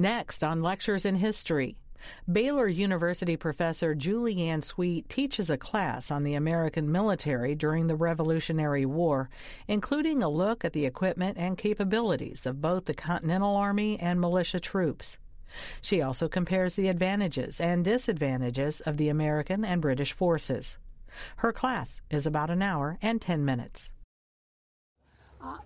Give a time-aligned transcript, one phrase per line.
[0.00, 1.76] Next on Lectures in History.
[2.30, 7.96] Baylor University professor Julie Anne Sweet teaches a class on the American military during the
[7.96, 9.28] Revolutionary War,
[9.66, 14.60] including a look at the equipment and capabilities of both the Continental Army and militia
[14.60, 15.18] troops.
[15.80, 20.78] She also compares the advantages and disadvantages of the American and British forces.
[21.38, 23.90] Her class is about an hour and 10 minutes.
[25.42, 25.56] Uh,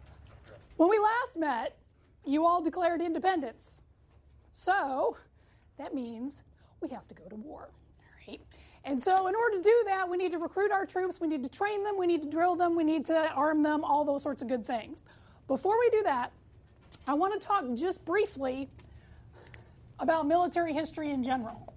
[0.79, 1.77] when we last met,
[2.25, 3.82] you all declared independence.
[4.53, 5.17] So
[5.79, 6.43] that means
[6.81, 7.71] we have to go to war.
[8.27, 8.41] Right?
[8.85, 11.43] And so, in order to do that, we need to recruit our troops, we need
[11.43, 14.23] to train them, we need to drill them, we need to arm them, all those
[14.23, 15.03] sorts of good things.
[15.47, 16.33] Before we do that,
[17.07, 18.69] I want to talk just briefly
[20.01, 21.73] about military history in general.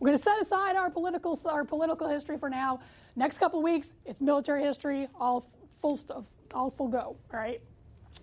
[0.00, 2.80] We're going to set aside our political our political history for now.
[3.16, 5.44] Next couple weeks, it's military history, all
[5.80, 6.98] full stuff, all full go.
[6.98, 7.60] All right.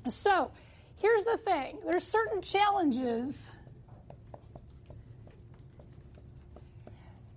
[0.08, 0.52] So,
[0.98, 3.52] here's the thing: there's certain challenges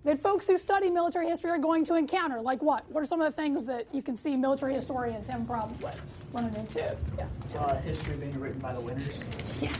[0.03, 2.41] that folks who study military history are going to encounter.
[2.41, 2.89] Like what?
[2.91, 5.99] What are some of the things that you can see military historians having problems with,
[6.33, 6.95] running into?
[7.17, 7.59] Yeah.
[7.59, 9.19] Uh, history being written by the winners.
[9.61, 9.71] Yeah.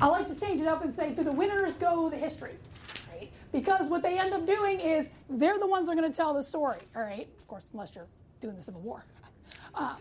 [0.00, 2.54] I like to change it up and say, to the winners go the history.
[3.52, 6.34] Because what they end up doing is they're the ones that are going to tell
[6.34, 6.78] the story.
[6.94, 7.28] All right?
[7.38, 8.06] Of course, unless you're
[8.40, 9.04] doing the Civil War.
[9.72, 9.94] Uh,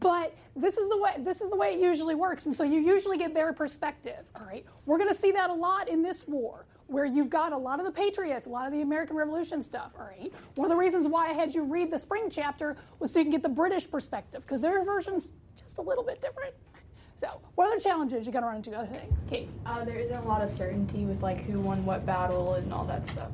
[0.00, 2.80] but this is the way this is the way it usually works, and so you
[2.80, 4.24] usually get their perspective.
[4.36, 7.52] All right, we're going to see that a lot in this war, where you've got
[7.52, 9.92] a lot of the patriots, a lot of the American Revolution stuff.
[9.98, 13.12] All right, one of the reasons why I had you read the Spring chapter was
[13.12, 16.54] so you can get the British perspective, because their version's just a little bit different.
[17.22, 18.72] So, what other challenges you got to run into?
[18.72, 19.48] Other things, Kate?
[19.64, 22.84] Uh, there isn't a lot of certainty with like who won what battle and all
[22.86, 23.30] that stuff.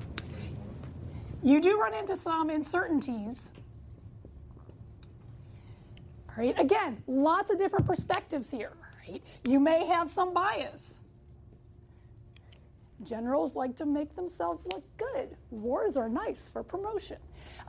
[1.43, 3.49] You do run into some uncertainties.
[6.29, 6.59] All right.
[6.61, 8.73] Again, lots of different perspectives here.
[9.09, 9.23] Right.
[9.45, 10.99] You may have some bias.
[13.03, 15.35] Generals like to make themselves look good.
[15.51, 17.17] Wars are nice for promotion.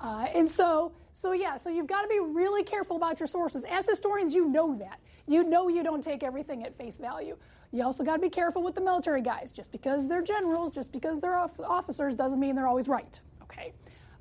[0.02, 3.63] Uh, and so, so yeah, so you've got to be really careful about your sources.
[3.69, 5.00] As historians, you know that.
[5.29, 7.38] You know you don't take everything at face value.
[7.72, 9.51] You also got to be careful with the military guys.
[9.51, 13.22] Just because they're generals, just because they're officers, doesn't mean they're always right.
[13.44, 13.72] Okay.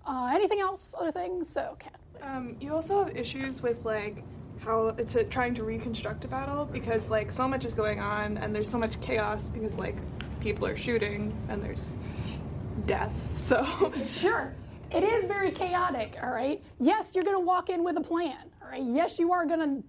[0.06, 0.94] Uh, anything else?
[0.98, 1.48] Other things?
[1.48, 1.98] So, Kat.
[2.20, 4.22] Um, you also have issues with like
[4.60, 8.54] how to trying to reconstruct a battle because like so much is going on and
[8.54, 9.96] there's so much chaos because like
[10.40, 11.96] people are shooting and there's
[12.84, 13.12] death.
[13.34, 14.54] So sure.
[14.90, 16.62] It is very chaotic, all right?
[16.80, 18.82] Yes, you're going to walk in with a plan, all right?
[18.82, 19.84] Yes, you are going to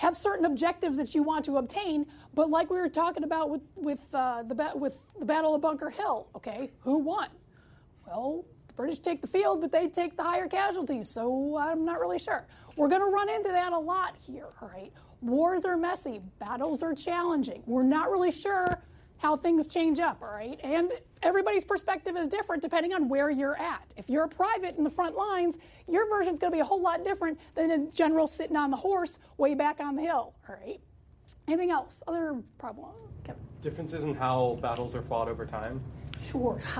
[0.00, 3.60] have certain objectives that you want to obtain, but like we were talking about with
[3.76, 7.28] with uh, the ba- with the Battle of Bunker Hill, okay, who won?
[8.06, 12.00] Well, the British take the field, but they take the higher casualties, so I'm not
[12.00, 12.46] really sure.
[12.76, 14.90] We're going to run into that a lot here, all right?
[15.20, 17.62] Wars are messy, battles are challenging.
[17.66, 18.82] We're not really sure
[19.18, 20.58] how things change up, all right?
[20.64, 20.92] And
[21.22, 23.92] everybody's perspective is different depending on where you're at.
[23.96, 25.56] If you're a private in the front lines,
[25.88, 28.76] your version's going to be a whole lot different than a general sitting on the
[28.76, 30.80] horse way back on the hill, all right?
[31.48, 32.02] Anything else?
[32.06, 32.94] Other problems?
[33.24, 33.42] Kevin?
[33.62, 35.80] Differences in how battles are fought over time?
[36.30, 36.60] Sure.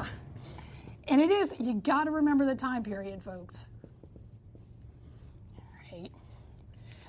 [1.11, 3.67] And it is, you got to remember the time period, folks.
[5.59, 6.11] All right.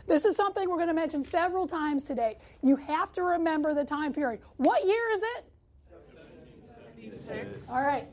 [0.07, 2.39] This is something we're going to mention several times today.
[2.63, 4.42] You have to remember the time period.
[4.57, 5.50] What year is it?
[7.12, 7.69] 76.
[7.69, 8.06] All right.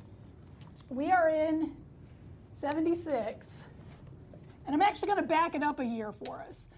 [0.89, 1.73] We are in
[2.55, 3.65] 76.
[4.67, 6.69] And I'm actually going to back it up a year for us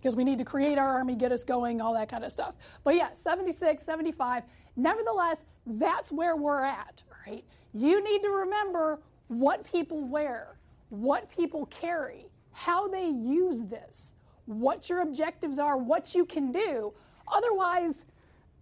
[0.00, 2.32] because um, we need to create our army, get us going, all that kind of
[2.32, 2.54] stuff.
[2.84, 4.44] But yeah, 76, 75.
[4.76, 7.44] Nevertheless, that's where we're at, right?
[7.74, 10.58] You need to remember what people wear,
[10.88, 14.14] what people carry, how they use this,
[14.46, 16.92] what your objectives are, what you can do.
[17.30, 18.06] Otherwise,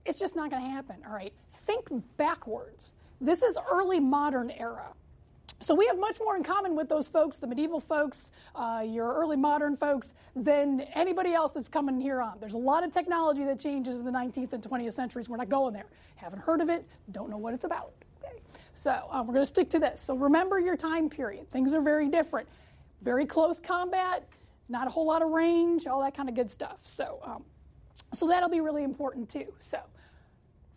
[0.04, 1.32] it's just not going to happen, all right?
[1.66, 2.94] Think backwards.
[3.20, 4.88] This is early modern era.
[5.60, 9.14] So we have much more in common with those folks, the medieval folks, uh, your
[9.14, 12.38] early modern folks, than anybody else that's coming here on.
[12.40, 15.28] There's a lot of technology that changes in the 19th and 20th centuries.
[15.28, 15.86] We're not going there.
[16.16, 17.92] Haven't heard of it, don't know what it's about.
[18.22, 18.36] Okay?
[18.74, 20.00] So um, we're going to stick to this.
[20.00, 21.48] So remember your time period.
[21.50, 22.48] Things are very different.
[23.00, 24.28] Very close combat,
[24.68, 26.78] not a whole lot of range, all that kind of good stuff.
[26.82, 27.44] So, um,
[28.12, 29.52] so that'll be really important too.
[29.58, 29.78] So.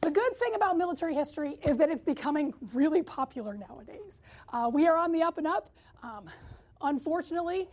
[0.02, 4.20] The good thing about military history is that it's becoming really popular nowadays.
[4.52, 5.72] Uh, we are on the up and up.
[6.02, 6.30] Um,
[6.82, 7.68] unfortunately,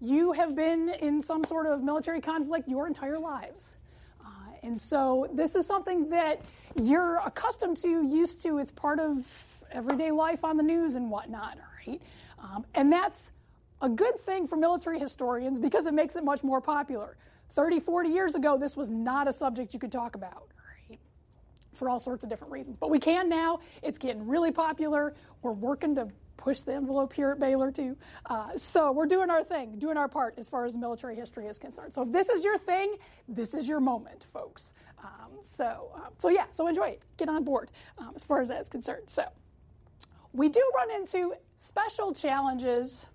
[0.00, 3.74] you have been in some sort of military conflict your entire lives.
[4.24, 4.28] Uh,
[4.62, 6.40] and so this is something that
[6.80, 8.58] you're accustomed to, used to.
[8.58, 9.26] It's part of
[9.72, 12.00] everyday life on the news and whatnot, right?
[12.38, 13.32] Um, and that's
[13.82, 17.16] a good thing for military historians because it makes it much more popular.
[17.50, 20.48] 30, 40 years ago, this was not a subject you could talk about
[21.78, 22.76] for all sorts of different reasons.
[22.76, 23.60] But we can now.
[23.82, 25.14] It's getting really popular.
[25.42, 27.96] We're working to push the envelope here at Baylor too.
[28.26, 31.58] Uh, so we're doing our thing, doing our part as far as military history is
[31.58, 31.92] concerned.
[31.92, 32.94] So if this is your thing,
[33.28, 34.72] this is your moment, folks.
[35.02, 37.02] Um, so uh, so yeah, so enjoy it.
[37.16, 39.10] Get on board um, as far as that's concerned.
[39.10, 39.24] So
[40.32, 43.06] we do run into special challenges.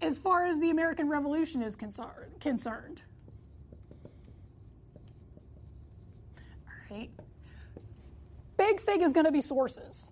[0.00, 3.00] As far as the American Revolution is concerned, concerned.
[6.92, 7.10] Right?
[8.56, 10.08] Big thing is going to be sources.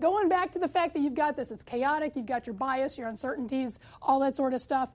[0.00, 2.96] Going back to the fact that you've got this, it's chaotic, you've got your bias,
[2.96, 4.90] your uncertainties, all that sort of stuff.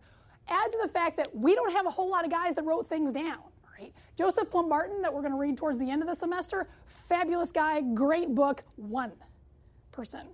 [0.47, 2.87] Add to the fact that we don't have a whole lot of guys that wrote
[2.87, 3.39] things down.
[3.77, 3.91] Right?
[4.17, 7.51] Joseph Plumb Martin, that we're going to read towards the end of the semester, fabulous
[7.51, 9.11] guy, great book, one
[9.91, 10.27] person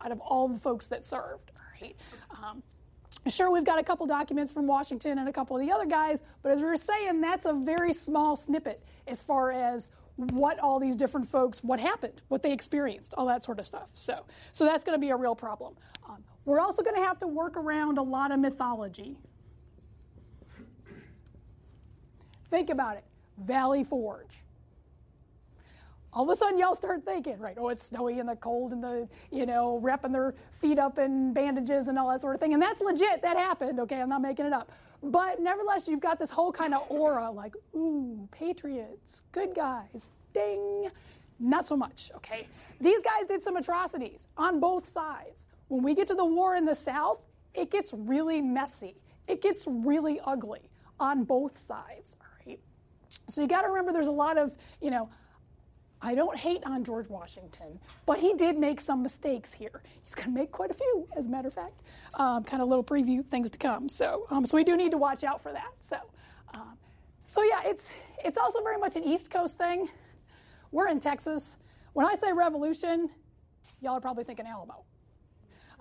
[0.00, 1.50] out of all the folks that served.
[1.80, 1.94] Right?
[2.30, 2.62] Um,
[3.26, 6.22] Sure, we've got a couple documents from Washington and a couple of the other guys,
[6.42, 10.78] but as we were saying, that's a very small snippet as far as what all
[10.78, 13.88] these different folks, what happened, what they experienced, all that sort of stuff.
[13.94, 15.74] So, so that's going to be a real problem.
[16.08, 19.16] Um, we're also going to have to work around a lot of mythology.
[22.50, 23.04] Think about it
[23.38, 24.44] Valley Forge
[26.14, 28.82] all of a sudden y'all start thinking, right, oh, it's snowy and the cold and
[28.82, 32.54] the, you know, wrapping their feet up in bandages and all that sort of thing.
[32.54, 33.20] And that's legit.
[33.22, 33.80] That happened.
[33.80, 34.70] Okay, I'm not making it up.
[35.02, 40.88] But nevertheless, you've got this whole kind of aura like, ooh, patriots, good guys, ding.
[41.40, 42.46] Not so much, okay?
[42.80, 45.46] These guys did some atrocities on both sides.
[45.68, 47.18] When we get to the war in the South,
[47.54, 48.94] it gets really messy.
[49.26, 50.70] It gets really ugly
[51.00, 52.60] on both sides, all right?
[53.28, 55.08] So you got to remember there's a lot of, you know,
[56.02, 59.82] I don't hate on George Washington, but he did make some mistakes here.
[60.04, 61.80] He's going to make quite a few, as a matter of fact.
[62.14, 63.88] Um, kind of little preview things to come.
[63.88, 65.72] So, um, so we do need to watch out for that.
[65.80, 65.96] So,
[66.56, 66.76] um,
[67.24, 67.90] so yeah, it's
[68.22, 69.88] it's also very much an East Coast thing.
[70.72, 71.56] We're in Texas.
[71.94, 73.08] When I say revolution,
[73.80, 74.84] y'all are probably thinking Alamo.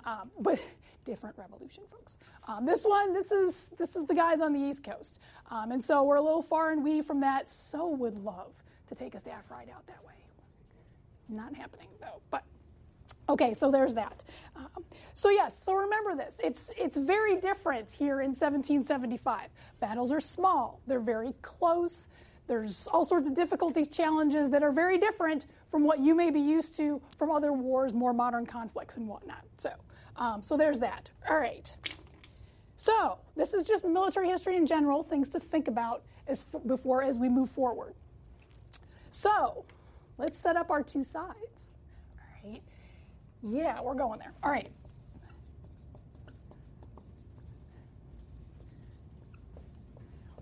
[0.06, 0.60] Um, but
[1.06, 2.18] different revolution, folks.
[2.48, 5.20] Um, this one, this is this is the guys on the East Coast,
[5.50, 7.50] um, and so we're a little far and we from that.
[7.50, 8.63] So would love
[8.94, 10.14] to take a staff ride out that way.
[11.30, 12.44] Not happening though, but
[13.30, 14.24] okay, so there's that.
[14.56, 14.84] Um,
[15.14, 16.40] so yes, so remember this.
[16.44, 19.50] It's it's very different here in 1775.
[19.80, 20.82] Battles are small.
[20.86, 22.08] They're very close.
[22.46, 26.42] There's all sorts of difficulties, challenges that are very different from what you may be
[26.42, 29.46] used to from other wars, more modern conflicts, and whatnot.
[29.58, 29.72] So,
[30.18, 31.10] um, so there's that.
[31.30, 31.74] All right.
[32.76, 37.02] So this is just military history in general, things to think about as f- before
[37.02, 37.94] as we move forward.
[39.14, 39.64] So
[40.18, 41.68] let's set up our two sides.
[42.18, 42.64] All right.
[43.44, 44.34] Yeah, we're going there.
[44.42, 44.70] All right.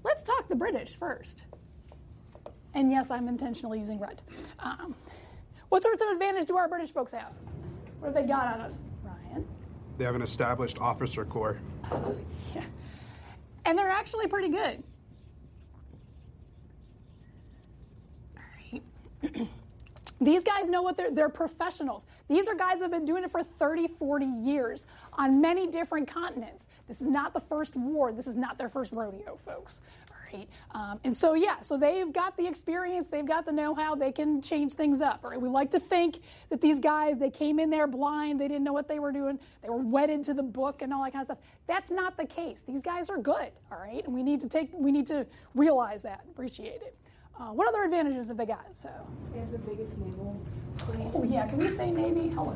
[0.03, 1.43] Let's talk the British first.
[2.73, 4.21] And yes, I'm intentionally using red.
[4.59, 4.95] Um,
[5.67, 7.33] what sorts of advantage do our British folks have?
[7.99, 8.79] What have they got on us?
[9.03, 9.45] Ryan?
[9.97, 11.59] They have an established officer corps.
[11.91, 12.15] Oh,
[12.55, 12.63] yeah.
[13.65, 14.81] And they're actually pretty good.
[20.21, 22.05] These guys know what they're, they're professionals.
[22.29, 26.07] These are guys that have been doing it for 30, 40 years on many different
[26.07, 26.67] continents.
[26.87, 28.13] This is not the first war.
[28.13, 29.81] This is not their first rodeo, folks.
[30.11, 30.47] All right.
[30.71, 34.11] Um, and so, yeah, so they've got the experience, they've got the know how, they
[34.11, 35.21] can change things up.
[35.23, 35.41] All right.
[35.41, 38.73] We like to think that these guys, they came in there blind, they didn't know
[38.73, 41.27] what they were doing, they were wedded to the book and all that kind of
[41.27, 41.39] stuff.
[41.65, 42.61] That's not the case.
[42.67, 43.49] These guys are good.
[43.71, 44.05] All right.
[44.05, 45.25] And we need to take, we need to
[45.55, 46.95] realize that, appreciate it.
[47.39, 48.65] Uh, what other advantages have they got?
[48.73, 48.89] So,
[49.33, 50.39] They have the biggest naval
[50.77, 51.07] fleet.
[51.15, 52.29] oh yeah, can we say Navy?
[52.29, 52.55] Hello.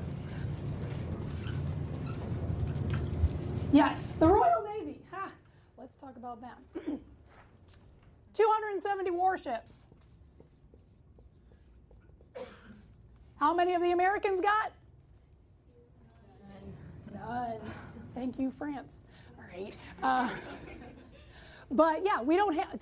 [3.72, 5.01] Yes, the Royal Navy.
[5.12, 5.32] Ha!
[5.77, 7.00] Let's talk about them.
[8.34, 9.84] 270 warships.
[13.38, 14.72] How many of the Americans got?
[17.13, 17.60] None.
[18.13, 19.00] Thank you, France.
[19.38, 19.74] All right.
[20.03, 20.29] Uh,
[21.72, 22.79] but yeah, we don't have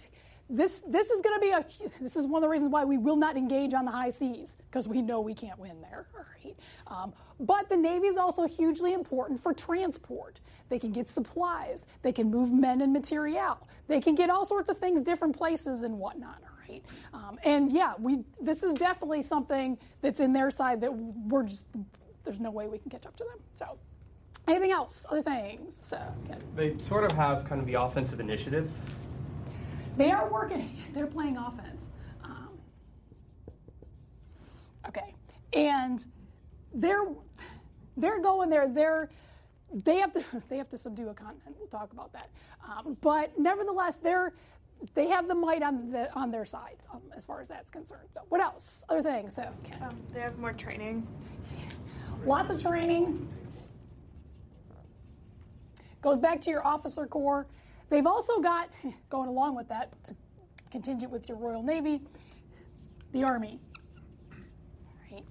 [0.53, 0.81] this.
[0.88, 1.65] This is going to be a.
[2.00, 4.55] This is one of the reasons why we will not engage on the high seas
[4.69, 6.07] because we know we can't win there.
[6.43, 6.55] Right.
[6.88, 10.41] Um, but the Navy is also hugely important for transport.
[10.67, 11.86] They can get supplies.
[12.01, 13.65] They can move men and material.
[13.88, 16.41] They can get all sorts of things, different places and whatnot.
[16.67, 16.83] Right.
[17.13, 18.19] Um, and yeah, we.
[18.41, 21.65] This is definitely something that's in their side that we're just.
[22.24, 23.39] There's no way we can catch up to them.
[23.55, 23.77] So.
[24.45, 25.05] Anything else?
[25.10, 25.79] Other things?
[25.81, 25.98] So.
[26.55, 28.69] They sort of have kind of the offensive initiative.
[29.96, 30.78] They are working.
[30.94, 31.90] They're playing offense.
[32.24, 32.50] Um,
[34.88, 35.14] okay,
[35.54, 36.06] and
[36.74, 37.06] they're
[37.98, 38.68] they're going there.
[38.68, 39.10] They're
[39.72, 41.56] they have to they have to subdue a continent.
[41.60, 42.30] We'll talk about that.
[42.68, 44.34] Um, but nevertheless, they're
[44.94, 48.10] they have the might on the, on their side um, as far as that's concerned.
[48.14, 48.84] So, what else?
[48.90, 49.36] Other things?
[49.36, 49.80] So, okay.
[49.82, 51.08] Um, they have more training.
[52.26, 53.28] lots of training.
[56.02, 57.48] Goes back to your officer corps.
[57.94, 58.72] They've also got,
[59.12, 59.94] going along with that,
[60.72, 62.02] contingent with your Royal Navy,
[63.12, 63.60] the Army.
[65.12, 65.24] Right.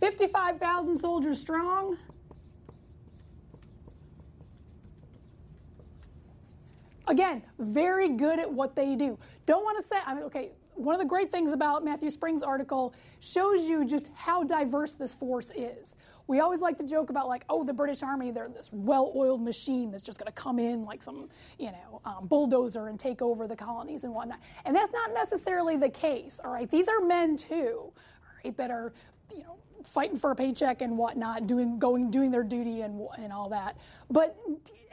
[0.00, 1.96] 55,000 soldiers strong.
[7.06, 9.16] Again, very good at what they do.
[9.46, 12.42] Don't want to say, I mean, okay, one of the great things about Matthew Spring's
[12.42, 15.94] article shows you just how diverse this force is.
[16.30, 19.90] We always like to joke about like, oh, the British Army, they're this well-oiled machine
[19.90, 23.48] that's just going to come in like some, you know, um, bulldozer and take over
[23.48, 24.38] the colonies and whatnot.
[24.64, 26.40] And that's not necessarily the case.
[26.44, 27.92] All right, these are men too,
[28.44, 28.92] right, that are,
[29.36, 33.32] you know, fighting for a paycheck and whatnot, doing going doing their duty and and
[33.32, 33.76] all that.
[34.08, 34.38] But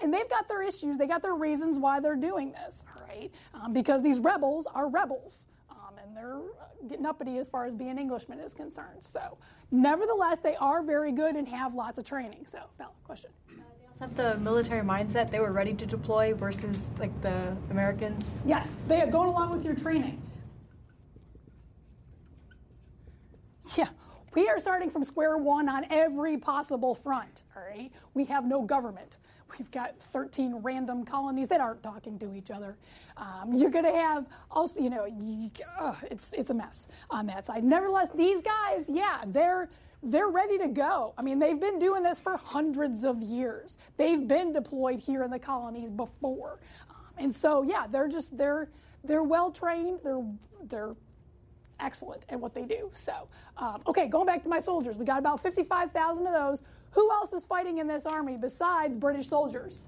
[0.01, 0.98] and they've got their issues.
[0.98, 2.84] They got their reasons why they're doing this.
[2.96, 5.46] All right, um, because these rebels are rebels
[6.07, 9.01] and they're uh, getting uppity as far as being Englishmen is concerned.
[9.03, 9.37] So,
[9.71, 12.45] nevertheless, they are very good and have lots of training.
[12.45, 13.31] So, Bella, question.
[13.49, 15.31] Uh, they also have the military mindset.
[15.31, 18.31] They were ready to deploy versus like the Americans.
[18.45, 20.21] Yes, they are going along with your training.
[23.75, 23.89] Yeah,
[24.33, 27.43] we are starting from square one on every possible front.
[27.55, 29.17] All right, we have no government.
[29.58, 32.77] We've got 13 random colonies that aren't talking to each other.
[33.16, 35.08] Um, you're going to have also, you know,
[35.80, 37.63] uh, it's it's a mess on that side.
[37.63, 39.70] Nevertheless, these guys, yeah, they're
[40.04, 41.13] they're ready to go.
[41.18, 43.77] I mean, they've been doing this for hundreds of years.
[43.98, 48.70] They've been deployed here in the colonies before, um, and so yeah, they're just they're
[49.04, 50.00] they're well trained.
[50.04, 50.24] They're
[50.63, 50.96] they're
[51.80, 52.89] excellent at what they do.
[52.94, 53.27] So,
[53.58, 56.62] um, okay, going back to my soldiers, we got about 55,000 of those.
[56.98, 59.86] Who else is fighting in this army besides British soldiers?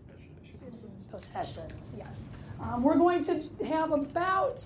[1.12, 2.30] Those Hessians, yes.
[2.62, 4.64] Um, we're going to have about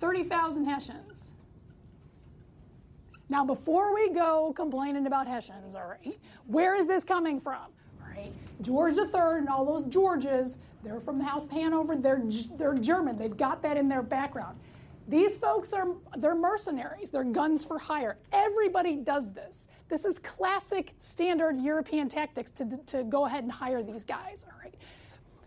[0.00, 1.22] 30,000 Hessians.
[3.30, 7.64] Now, before we go complaining about Hessians, all right, where is this coming from?
[8.02, 12.22] All right, George III and all those Georges, they're from the House of Hanover, they're,
[12.58, 14.58] they're German, they've got that in their background.
[15.08, 15.88] These folks are
[16.18, 17.10] they're mercenaries.
[17.10, 18.18] They're guns for hire.
[18.32, 19.66] Everybody does this.
[19.88, 24.58] This is classic standard European tactics to, to go ahead and hire these guys, all
[24.62, 24.74] right?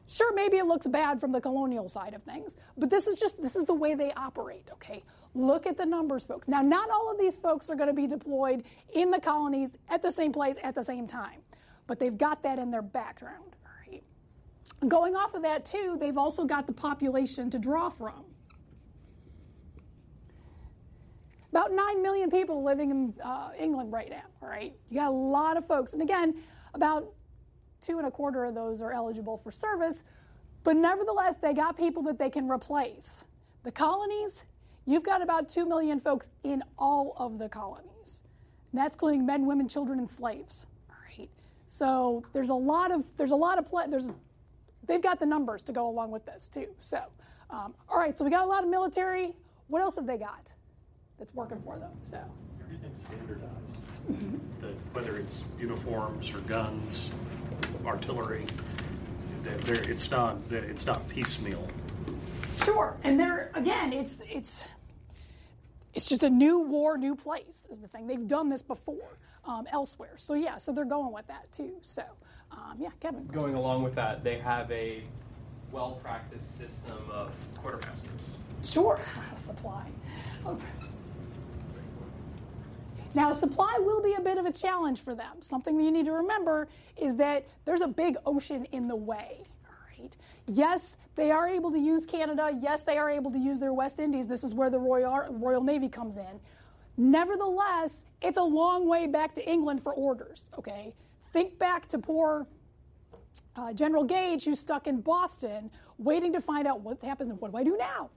[0.08, 3.42] Sure, maybe it looks bad from the colonial side of things, but this is just
[3.42, 5.04] this is the way they operate, okay?
[5.36, 6.48] Look at the numbers, folks.
[6.48, 8.64] Now, not all of these folks are going to be deployed
[8.94, 11.40] in the colonies at the same place at the same time,
[11.88, 13.56] but they've got that in their background?
[14.88, 18.26] Going off of that too, they've also got the population to draw from.
[21.52, 24.74] About 9 million people living in uh, England right now, all right?
[24.90, 25.94] You got a lot of folks.
[25.94, 26.36] And again,
[26.74, 27.12] about
[27.82, 30.04] two and a quarter of those are eligible for service,
[30.64, 33.26] but nevertheless, they got people that they can replace.
[33.64, 34.46] The colonies,
[34.86, 38.22] you've got about 2 million folks in all of the colonies.
[38.72, 40.66] And that's including men, women, children, and slaves.
[40.90, 41.30] All right.
[41.68, 44.12] So there's a lot of there's a lot of there's
[44.88, 46.68] they've got the numbers to go along with this too.
[46.80, 47.02] So
[47.50, 49.34] um, all right, so we got a lot of military.
[49.68, 50.48] What else have they got?
[51.22, 51.92] That's working for them.
[52.10, 52.18] So
[52.60, 54.60] everything's standardized.
[54.60, 57.12] the, whether it's uniforms or guns,
[57.86, 58.44] artillery,
[59.46, 61.68] it's not it's not piecemeal.
[62.66, 64.68] Sure, and there again, it's it's
[65.94, 68.08] it's just a new war, new place is the thing.
[68.08, 71.74] They've done this before um, elsewhere, so yeah, so they're going with that too.
[71.84, 72.02] So
[72.52, 73.28] um, yeah, Kevin.
[73.28, 75.04] Going along with that, they have a
[75.72, 77.32] well practiced system of
[77.64, 78.38] quartermasters?
[78.64, 79.00] Sure,
[79.36, 79.86] supply.
[83.14, 85.42] Now, supply will be a bit of a challenge for them.
[85.42, 89.44] Something that you need to remember is that there's a big ocean in the way.
[89.66, 90.16] All right.
[90.48, 92.58] Yes, they are able to use Canada.
[92.62, 94.28] Yes, they are able to use their West Indies.
[94.28, 96.40] This is where the Royal, Royal Navy comes in.
[96.98, 100.50] Nevertheless, it's a long way back to England for orders.
[100.58, 100.94] Okay.
[101.34, 102.48] Think back to poor
[103.56, 107.52] uh, General Gage, who's stuck in Boston, waiting to find out what happens and what
[107.52, 108.10] do I do now?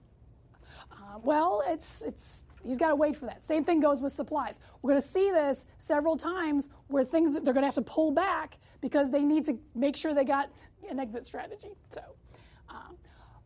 [0.92, 3.47] Uh, well, it's it's he's got to wait for that.
[3.47, 4.59] Same thing goes with supplies.
[4.83, 8.11] We're going to see this several times where things they're going to have to pull
[8.11, 10.50] back because they need to make sure they got
[10.88, 11.71] an exit strategy.
[11.90, 12.00] So.
[12.68, 12.97] Um,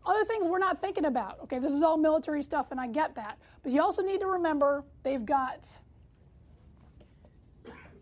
[0.07, 1.39] other things we're not thinking about.
[1.43, 3.39] Okay, this is all military stuff, and I get that.
[3.63, 5.67] But you also need to remember they've got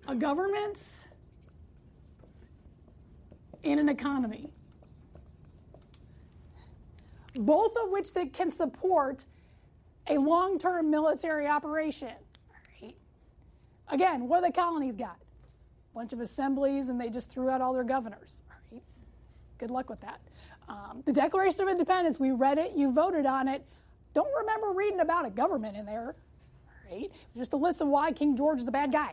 [0.07, 0.79] a government
[3.65, 4.49] and an economy,
[7.35, 9.27] both of which they can support
[10.09, 12.13] a long-term military operation.
[12.83, 12.97] Right?
[13.89, 15.17] Again, what do the colonies got?
[15.93, 18.43] A bunch of assemblies, and they just threw out all their governors.
[18.73, 18.83] Right?
[19.59, 20.21] Good luck with that.
[20.69, 23.65] Um, the Declaration of Independence, we read it, you voted on it.
[24.15, 26.15] Don't remember reading about a government in there.
[26.91, 27.11] Right?
[27.37, 29.13] Just a list of why King George is a bad guy.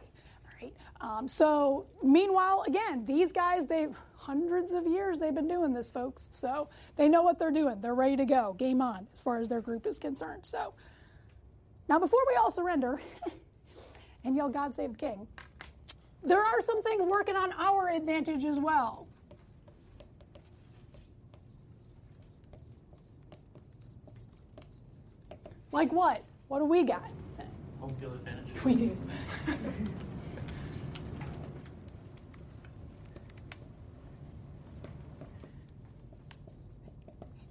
[0.61, 0.73] Right?
[1.01, 6.29] Um, so, meanwhile, again, these guys, they've hundreds of years they've been doing this, folks.
[6.31, 7.81] So they know what they're doing.
[7.81, 8.55] They're ready to go.
[8.57, 10.45] Game on, as far as their group is concerned.
[10.45, 10.73] So,
[11.89, 13.01] now before we all surrender
[14.23, 15.27] and yell, "God save the King,"
[16.23, 19.07] there are some things working on our advantage as well.
[25.71, 26.23] Like what?
[26.47, 27.09] What do we got?
[27.79, 28.63] Home field advantage.
[28.63, 28.97] We do.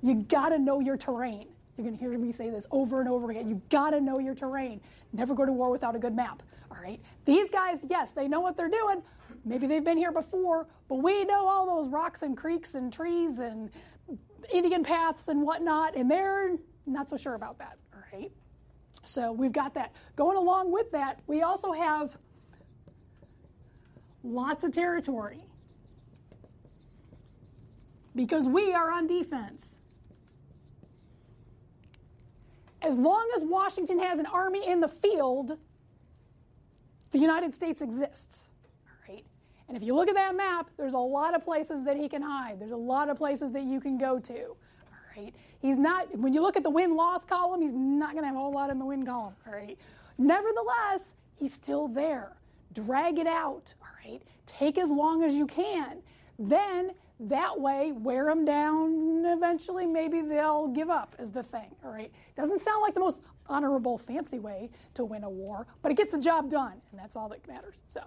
[0.03, 1.49] You got to know your terrain.
[1.79, 3.49] You're to hear me say this over and over again.
[3.49, 4.81] You got to know your terrain.
[5.13, 6.43] Never go to war without a good map.
[6.71, 7.01] All right.
[7.25, 9.03] These guys, yes, they know what they're doing.
[9.45, 13.38] Maybe they've been here before, but we know all those rocks and creeks and trees
[13.38, 13.71] and
[14.53, 17.79] Indian paths and whatnot, and they're not so sure about that.
[17.95, 18.31] All right.
[19.05, 19.93] So we've got that.
[20.15, 22.17] Going along with that, we also have
[24.23, 25.43] lots of territory
[28.15, 29.79] because we are on defense
[32.83, 35.57] as long as Washington has an army in the field,
[37.11, 38.51] the United States exists.
[38.87, 39.25] All right?
[39.68, 42.23] And if you look at that map, there's a lot of places that he can
[42.23, 42.61] hide.
[42.61, 44.40] There's a lot of places that you can go to.
[44.42, 44.57] All
[45.16, 45.35] right?
[45.61, 48.38] He's not when you look at the win-loss column, he's not going to have a
[48.38, 49.79] whole lot in the win column, all right?
[50.18, 52.33] Nevertheless, he's still there.
[52.73, 54.21] Drag it out, all right?
[54.47, 55.99] Take as long as you can.
[56.38, 56.92] Then
[57.29, 62.13] that way, wear them down, eventually maybe they'll give up, is the thing, all right?
[62.37, 66.13] Doesn't sound like the most honorable, fancy way to win a war, but it gets
[66.13, 68.03] the job done, and that's all that matters, so.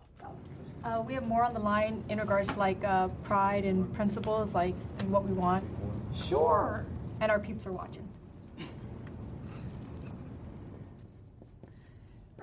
[0.84, 4.54] Uh, we have more on the line in regards to like uh, pride and principles,
[4.54, 5.64] like and what we want.
[6.14, 6.86] Sure.
[7.22, 8.08] And our peeps are watching.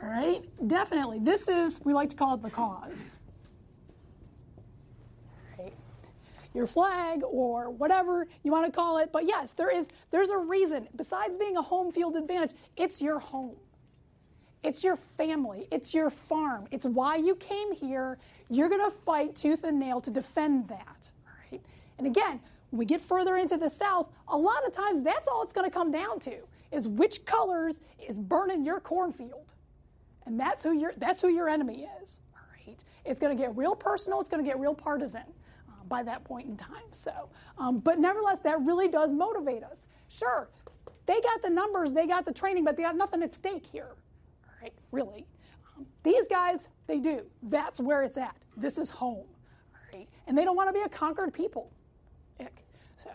[0.02, 1.20] All right, definitely.
[1.20, 3.10] This is, we like to call it the cause.
[6.54, 9.10] Your flag or whatever you want to call it.
[9.12, 10.88] But yes, there is there's a reason.
[10.96, 13.56] Besides being a home field advantage, it's your home.
[14.62, 15.66] It's your family.
[15.70, 16.66] It's your farm.
[16.70, 18.18] It's why you came here.
[18.48, 21.10] You're going to fight tooth and nail to defend that.
[21.26, 21.60] All right.
[21.98, 25.42] And again, when we get further into the South, a lot of times that's all
[25.42, 26.36] it's going to come down to
[26.70, 29.52] is which colors is burning your cornfield.
[30.26, 32.20] And that's who your that's who your enemy is.
[32.34, 32.82] All right.
[33.04, 34.20] It's going to get real personal.
[34.20, 35.24] It's going to get real partisan
[35.92, 36.88] by that point in time.
[36.90, 37.12] So,
[37.58, 39.84] um, but nevertheless, that really does motivate us.
[40.08, 40.48] Sure,
[41.04, 43.90] they got the numbers, they got the training, but they got nothing at stake here.
[44.46, 45.26] All right, really.
[45.76, 47.20] Um, these guys, they do.
[47.42, 48.34] That's where it's at.
[48.56, 49.26] This is home.
[49.74, 51.70] All right, and they don't want to be a conquered people.
[52.40, 52.64] Ick.
[52.96, 53.10] So.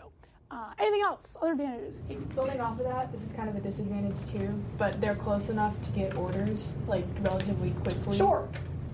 [0.50, 1.36] Uh, anything else?
[1.42, 1.96] Other advantages?
[2.34, 5.74] Building off of that, this is kind of a disadvantage too, but they're close enough
[5.82, 8.16] to get orders like relatively quickly.
[8.16, 8.48] Sure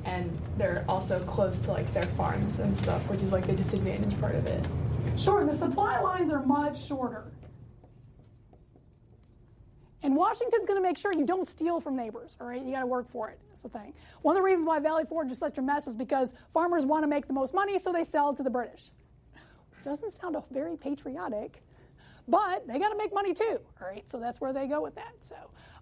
[0.04, 4.18] and they're also close to like their farms and stuff, which is like the disadvantage
[4.20, 4.64] part of it.
[5.16, 7.30] Sure, the supply lines are much shorter.
[10.02, 12.62] And Washington's going to make sure you don't steal from neighbors, all right?
[12.62, 13.38] You got to work for it.
[13.48, 13.94] That's the thing.
[14.20, 17.04] One of the reasons why Valley Forge is such a mess is because farmers want
[17.04, 18.90] to make the most money, so they sell to the British.
[19.82, 21.62] Doesn't sound very patriotic,
[22.28, 24.08] but they got to make money too, all right?
[24.10, 25.14] So that's where they go with that.
[25.20, 25.36] So,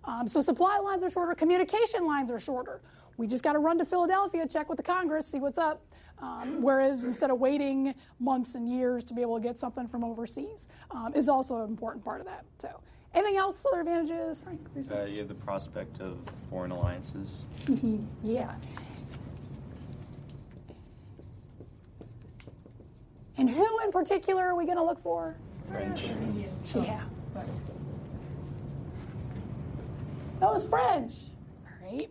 [0.05, 2.81] um, so supply lines are shorter, communication lines are shorter.
[3.17, 5.85] We just got to run to Philadelphia, check with the Congress, see what's up.
[6.19, 10.05] Um, whereas instead of waiting months and years to be able to get something from
[10.05, 12.45] overseas, um, is also an important part of that.
[12.59, 12.81] So,
[13.13, 13.65] anything else?
[13.67, 14.61] Other advantages, Frank?
[14.91, 16.17] Uh, you have the prospect of
[16.49, 17.47] foreign alliances.
[18.23, 18.55] yeah.
[23.37, 25.35] And who in particular are we going to look for?
[25.67, 26.05] French.
[26.75, 27.03] Yeah.
[30.39, 31.15] That was French.
[31.67, 32.11] All right.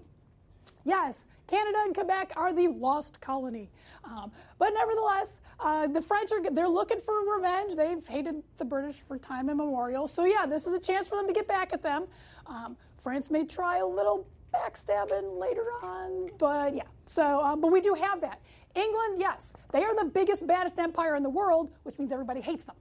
[0.84, 3.70] Yes, Canada and Quebec are the lost colony.
[4.04, 7.76] Um, but nevertheless, uh, the French are they're looking for revenge.
[7.76, 10.08] They've hated the British for time immemorial.
[10.08, 12.06] So yeah, this is a chance for them to get back at them.
[12.48, 16.84] Um, France may try a little backstabbing later on, but yeah.
[17.06, 18.40] So, um, but we do have that.
[18.76, 22.64] England, yes, they are the biggest, baddest empire in the world, which means everybody hates
[22.64, 22.76] them.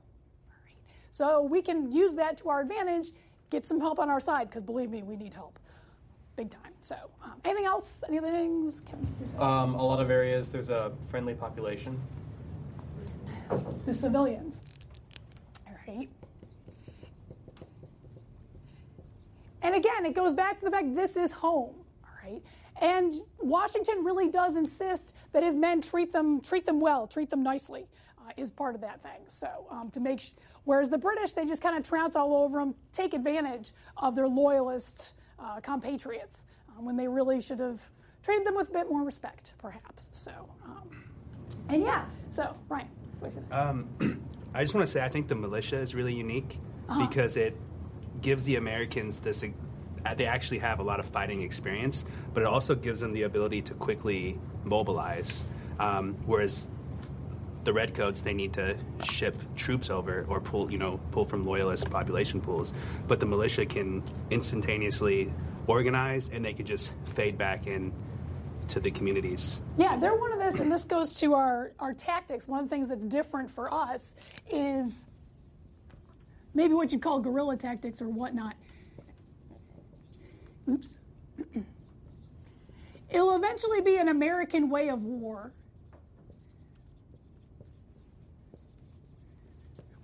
[1.10, 3.10] So we can use that to our advantage,
[3.50, 5.58] get some help on our side, because believe me, we need help.
[6.36, 6.69] Big time.
[6.80, 8.02] So, um, anything else?
[8.08, 8.82] Any other things?
[9.38, 12.00] Um, a lot of areas, there's a friendly population.
[13.86, 14.62] The civilians.
[15.66, 16.08] All right.
[19.62, 21.74] And again, it goes back to the fact this is home.
[22.04, 22.42] All right.
[22.80, 27.42] And Washington really does insist that his men treat them treat them well, treat them
[27.42, 27.86] nicely,
[28.18, 29.20] uh, is part of that thing.
[29.28, 30.30] So um, to make, sh-
[30.64, 34.28] whereas the British they just kind of trounce all over them, take advantage of their
[34.28, 36.44] loyalist uh, compatriots
[36.84, 37.80] when they really should have
[38.22, 40.10] treated them with a bit more respect, perhaps.
[40.12, 40.30] So,
[40.64, 40.88] um,
[41.68, 42.88] and yeah, so Ryan.
[43.50, 43.88] Um,
[44.54, 47.06] I just want to say I think the militia is really unique Uh-huh.
[47.06, 47.56] because it
[48.20, 49.42] gives the Americans this.
[49.44, 53.22] uh, They actually have a lot of fighting experience, but it also gives them the
[53.22, 55.44] ability to quickly mobilize.
[55.78, 56.68] Um, whereas
[57.64, 61.90] the redcoats, they need to ship troops over or pull, you know, pull from loyalist
[61.90, 62.72] population pools.
[63.06, 65.32] But the militia can instantaneously
[65.66, 67.92] organize, and they can just fade back in
[68.68, 69.60] to the communities.
[69.76, 72.46] Yeah, they're one of this, and this goes to our, our tactics.
[72.46, 74.14] One of the things that's different for us
[74.50, 75.06] is
[76.54, 78.54] maybe what you'd call guerrilla tactics or whatnot.
[80.68, 80.96] Oops.
[83.10, 85.52] It'll eventually be an American way of war.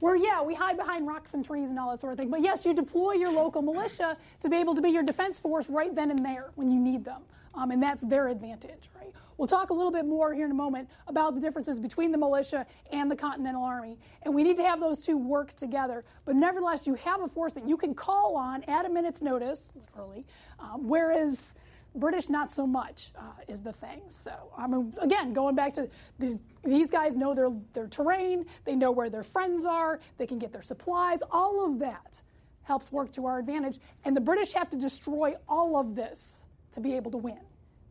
[0.07, 2.31] Where, yeah, we hide behind rocks and trees and all that sort of thing.
[2.31, 5.69] But yes, you deploy your local militia to be able to be your defense force
[5.69, 7.23] right then and there when you need them.
[7.57, 9.13] Um, and that's their advantage, right?
[9.37, 12.19] We'll talk a little bit more here in a moment about the differences between the
[12.19, 13.99] militia and the Continental Army.
[14.23, 16.05] And we need to have those two work together.
[16.25, 19.71] But nevertheless, you have a force that you can call on at a minute's notice,
[19.75, 20.25] literally,
[20.61, 21.53] um, whereas
[21.97, 24.03] British, not so much, uh, is the thing.
[24.09, 28.77] So, I mean, again, going back to these, these guys know their, their terrain, they
[28.77, 32.21] know where their friends are, they can get their supplies, all of that
[32.63, 33.79] helps work to our advantage.
[34.05, 37.41] And the British have to destroy all of this to be able to win,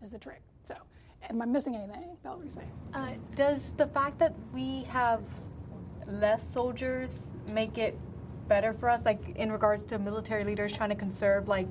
[0.01, 0.41] is the trick.
[0.63, 0.75] So,
[1.29, 2.17] am I missing anything?
[2.23, 2.49] Valerie.
[2.93, 5.21] Uh, does the fact that we have
[6.07, 7.97] less soldiers make it
[8.47, 11.67] better for us, like in regards to military leaders trying to conserve like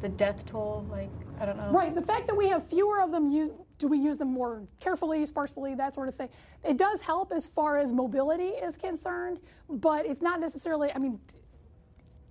[0.00, 0.86] the death toll?
[0.90, 1.70] Like I don't know.
[1.70, 1.94] Right.
[1.94, 3.30] The fact that we have fewer of them,
[3.78, 6.28] do we use them more carefully, sparsely, that sort of thing?
[6.64, 10.90] It does help as far as mobility is concerned, but it's not necessarily.
[10.94, 11.20] I mean,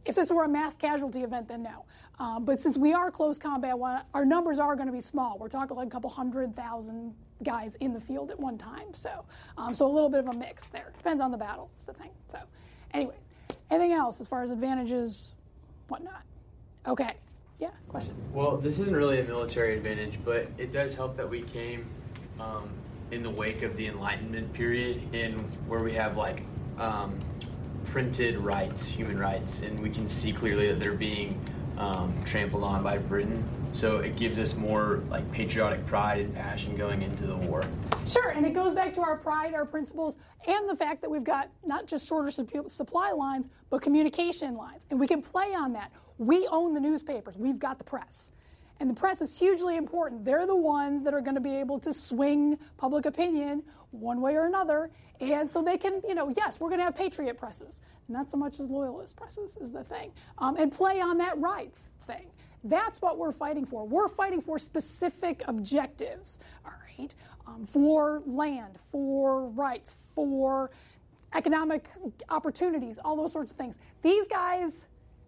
[0.06, 1.86] if this were a mass casualty event, then no.
[2.20, 3.76] Um, but since we are close combat,
[4.14, 5.38] our numbers are going to be small.
[5.38, 7.14] We're talking like a couple hundred thousand
[7.44, 8.94] guys in the field at one time.
[8.94, 9.26] So,
[9.58, 10.94] um, so a little bit of a mix there.
[10.98, 11.70] Depends on the battle.
[11.78, 12.12] Is the thing.
[12.28, 12.38] So,
[12.94, 13.18] anyways,
[13.70, 15.34] anything else as far as advantages,
[15.90, 16.24] whatnot?
[16.88, 17.16] Okay.
[17.60, 17.70] Yeah.
[17.88, 18.16] Question.
[18.34, 21.86] Well, this isn't really a military advantage, but it does help that we came
[22.40, 22.70] um,
[23.12, 25.34] in the wake of the Enlightenment period, in
[25.68, 26.44] where we have like
[26.78, 27.18] um,
[27.86, 31.40] printed rights, human rights, and we can see clearly that they're being
[31.78, 33.44] um, trampled on by Britain.
[33.72, 37.64] So it gives us more like patriotic pride and passion going into the war.
[38.06, 40.16] Sure, and it goes back to our pride, our principles,
[40.48, 44.86] and the fact that we've got not just shorter supply lines, but communication lines.
[44.90, 45.92] And we can play on that.
[46.18, 48.32] We own the newspapers, we've got the press.
[48.80, 50.26] And the press is hugely important.
[50.26, 54.36] They're the ones that are going to be able to swing public opinion one way
[54.36, 54.92] or another.
[55.22, 58.36] And so they can, you know, yes, we're going to have patriot presses, not so
[58.36, 60.12] much as loyalist presses, is the thing.
[60.38, 62.28] Um, and play on that rights thing.
[62.66, 63.88] That's what we're fighting for.
[63.88, 67.16] We're fighting for specific objectives, all right,
[67.48, 70.72] um, for land, for rights, for
[71.34, 71.88] economic
[72.30, 73.76] opportunities, all those sorts of things.
[74.02, 74.82] These guys,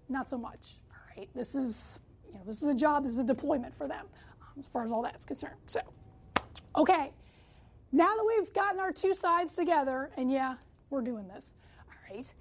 [0.10, 1.30] not so much, all right.
[1.36, 4.06] This is, you know, this is a job, this is a deployment for them,
[4.41, 5.56] um, as far as all that's concerned.
[5.67, 5.82] So,
[6.76, 7.12] okay,
[7.91, 10.56] now that we've gotten our two sides together, and yeah,
[10.89, 11.52] we're doing this,
[11.88, 12.34] all right,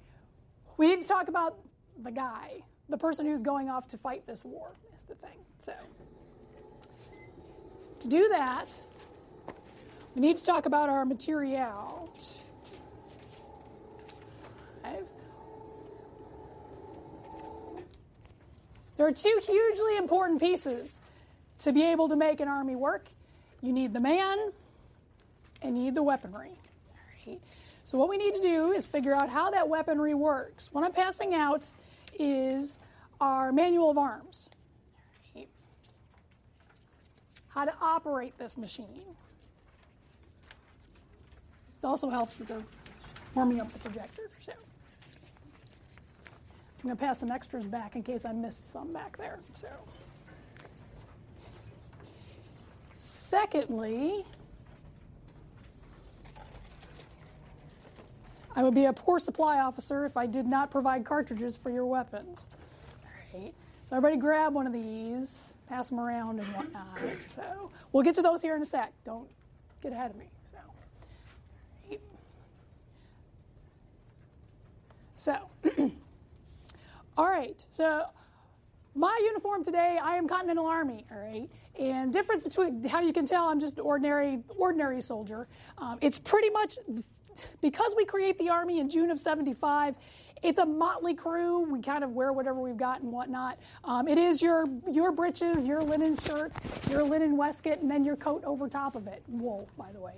[0.76, 1.58] we need to talk about
[2.02, 5.38] the guy, the person who's going off to fight this war, is the thing.
[5.58, 5.72] So,
[8.00, 8.72] to do that,
[10.14, 12.10] we need to talk about our material.
[14.82, 15.08] Five.
[18.96, 20.98] There are two hugely important pieces
[21.60, 23.06] to be able to make an army work.
[23.60, 24.52] You need the man
[25.62, 26.50] and you need the weaponry.
[26.50, 27.40] All right.
[27.84, 30.70] So what we need to do is figure out how that weaponry works.
[30.72, 31.70] What I'm passing out
[32.18, 32.78] is
[33.20, 34.50] our manual of arms.
[37.48, 39.04] How to operate this machine.
[41.82, 42.64] It also helps that they're
[43.34, 44.28] warming up the projector.
[44.40, 44.52] So
[46.86, 49.40] I'm going to pass some extras back in case I missed some back there.
[49.54, 49.66] So,
[52.92, 54.24] secondly,
[58.54, 61.86] I would be a poor supply officer if I did not provide cartridges for your
[61.86, 62.50] weapons.
[63.02, 63.52] All right.
[63.90, 67.00] So everybody grab one of these, pass them around and whatnot.
[67.18, 68.92] So we'll get to those here in a sec.
[69.02, 69.28] Don't
[69.82, 70.26] get ahead of me.
[75.16, 75.40] So,
[75.74, 75.90] so
[77.16, 77.64] All right.
[77.70, 78.02] So
[78.94, 81.06] my uniform today, I am Continental Army.
[81.10, 81.48] All right.
[81.78, 85.48] And difference between how you can tell I'm just ordinary ordinary soldier.
[85.78, 86.78] Um, it's pretty much
[87.60, 89.94] because we create the army in June of '75.
[90.42, 91.60] It's a motley crew.
[91.60, 93.58] We kind of wear whatever we've got and whatnot.
[93.84, 96.52] Um, it is your your breeches, your linen shirt,
[96.90, 99.22] your linen waistcoat, and then your coat over top of it.
[99.28, 100.14] Wool, by the way.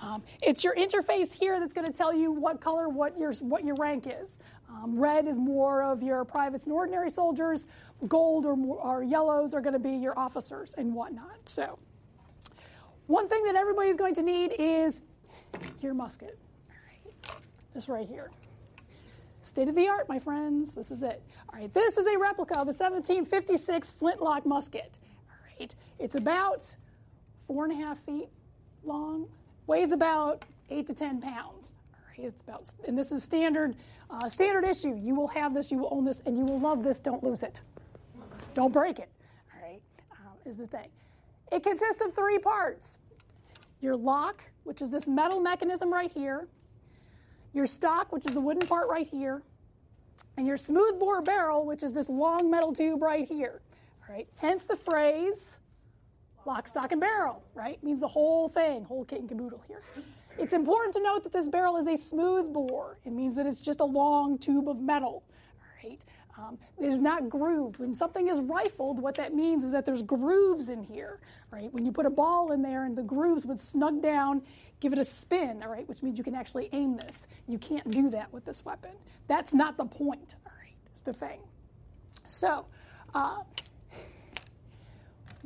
[0.00, 3.64] Um, it's your interface here that's going to tell you what color, what your what
[3.64, 4.38] your rank is.
[4.68, 7.66] Um, red is more of your privates and ordinary soldiers.
[8.08, 11.38] Gold or, or yellows are going to be your officers and whatnot.
[11.46, 11.78] So,
[13.06, 15.02] one thing that everybody's going to need is
[15.80, 16.38] your musket.
[17.72, 18.30] This right here.
[19.42, 20.74] State of the art, my friends.
[20.74, 21.22] This is it.
[21.52, 24.98] All right, this is a replica of a 1756 flintlock musket.
[25.30, 26.74] All right, it's about
[27.46, 28.28] four and a half feet
[29.66, 31.74] weighs about eight to ten pounds.
[31.92, 33.76] All right, it's about, and this is standard,
[34.10, 34.94] uh, standard issue.
[34.94, 36.98] You will have this, you will own this, and you will love this.
[36.98, 37.58] Don't lose it.
[38.54, 39.08] Don't break it.
[39.54, 39.80] All right,
[40.12, 40.88] um, is the thing.
[41.52, 42.98] It consists of three parts:
[43.80, 46.48] your lock, which is this metal mechanism right here
[47.56, 49.42] your stock, which is the wooden part right here,
[50.36, 53.62] and your smooth bore barrel, which is this long metal tube right here.
[54.06, 54.28] All right.
[54.36, 55.58] Hence the phrase
[56.46, 57.82] lock, stock, and barrel, right?
[57.82, 59.82] Means the whole thing, whole kit and caboodle here.
[60.38, 62.98] It's important to note that this barrel is a smooth bore.
[63.04, 65.24] It means that it's just a long tube of metal.
[65.82, 66.04] Right.
[66.38, 67.78] Um, it is not grooved.
[67.78, 71.72] When something is rifled, what that means is that there's grooves in here, right?
[71.72, 74.42] When you put a ball in there and the grooves would snug down,
[74.80, 77.26] give it a spin, all right, which means you can actually aim this.
[77.48, 78.90] You can't do that with this weapon.
[79.28, 81.40] That's not the point, all right, is the thing.
[82.26, 82.66] So,
[83.14, 83.38] uh,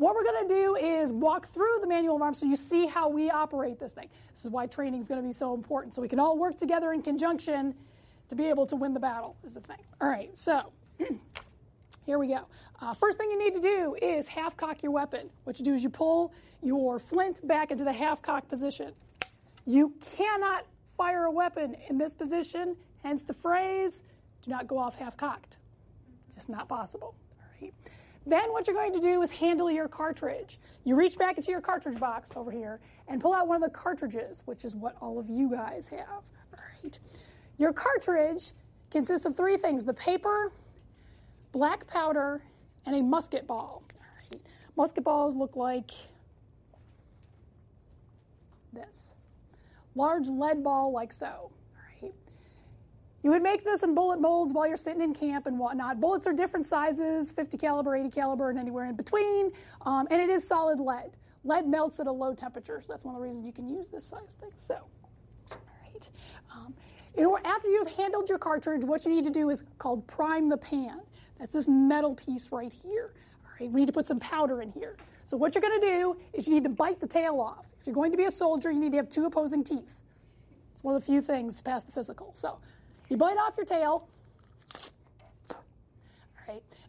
[0.00, 2.86] what we're going to do is walk through the manual of arms so you see
[2.86, 4.08] how we operate this thing.
[4.32, 6.56] This is why training is going to be so important, so we can all work
[6.56, 7.74] together in conjunction
[8.28, 9.76] to be able to win the battle, is the thing.
[10.00, 10.72] All right, so
[12.06, 12.46] here we go.
[12.80, 15.28] Uh, first thing you need to do is half cock your weapon.
[15.44, 16.32] What you do is you pull
[16.62, 18.94] your flint back into the half cock position.
[19.66, 20.64] You cannot
[20.96, 24.02] fire a weapon in this position, hence the phrase
[24.42, 25.58] do not go off half cocked.
[26.34, 27.14] Just not possible.
[27.38, 27.74] All right.
[28.26, 30.58] Then what you're going to do is handle your cartridge.
[30.84, 33.76] You reach back into your cartridge box over here and pull out one of the
[33.76, 36.08] cartridges, which is what all of you guys have.
[36.08, 36.98] All right.
[37.58, 38.52] Your cartridge
[38.90, 40.52] consists of three things the paper,
[41.52, 42.42] black powder,
[42.86, 43.82] and a musket ball.
[44.30, 44.40] Right.
[44.76, 45.90] Musket balls look like
[48.72, 49.14] this
[49.94, 51.50] large lead ball like so.
[53.22, 56.00] You would make this in bullet molds while you're sitting in camp and whatnot.
[56.00, 59.52] Bullets are different sizes 50 caliber, 80 caliber, and anywhere in between.
[59.82, 61.16] Um, and it is solid lead.
[61.44, 63.86] Lead melts at a low temperature, so that's one of the reasons you can use
[63.88, 64.50] this size thing.
[64.58, 64.74] So,
[65.50, 65.58] all
[65.92, 66.10] right.
[66.52, 66.74] Um,
[67.14, 70.48] in order, after you've handled your cartridge, what you need to do is called prime
[70.48, 71.00] the pan.
[71.38, 73.12] That's this metal piece right here.
[73.44, 74.96] All right, we need to put some powder in here.
[75.24, 77.66] So what you're going to do is you need to bite the tail off.
[77.80, 79.94] If you're going to be a soldier, you need to have two opposing teeth.
[80.74, 82.32] It's one of the few things past the physical.
[82.34, 82.58] So
[83.10, 84.08] you bite off your tail.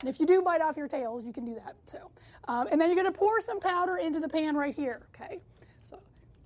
[0.01, 2.09] And if you do bite off your tails, you can do that too.
[2.47, 5.01] Um, and then you're going to pour some powder into the pan right here.
[5.15, 5.39] Okay,
[5.83, 5.99] so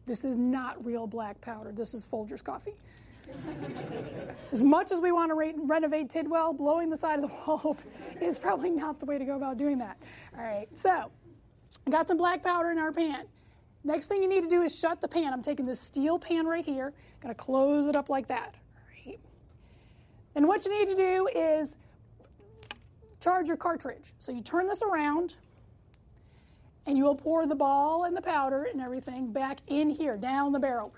[0.05, 1.71] this is not real black powder.
[1.71, 2.73] This is Folgers coffee.
[4.51, 7.77] As much as we want to re- renovate Tidwell, blowing the side of the wall
[8.21, 9.97] is probably not the way to go about doing that.
[10.38, 11.09] All right, so
[11.89, 13.25] got some black powder in our pan.
[13.85, 15.31] Next thing you need to do is shut the pan.
[15.31, 18.55] I'm taking this steel pan right here, going to close it up like that.
[20.36, 21.78] And what you need to do is
[23.21, 24.13] charge your cartridge.
[24.19, 25.36] So you turn this around
[26.86, 30.52] and you will pour the ball and the powder and everything back in here, down
[30.52, 30.93] the barrel.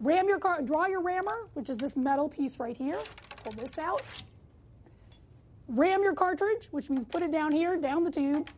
[0.00, 2.98] Ram your car, draw your rammer, which is this metal piece right here.
[3.42, 4.02] Pull this out.
[5.66, 8.48] Ram your cartridge, which means put it down here, down the tube.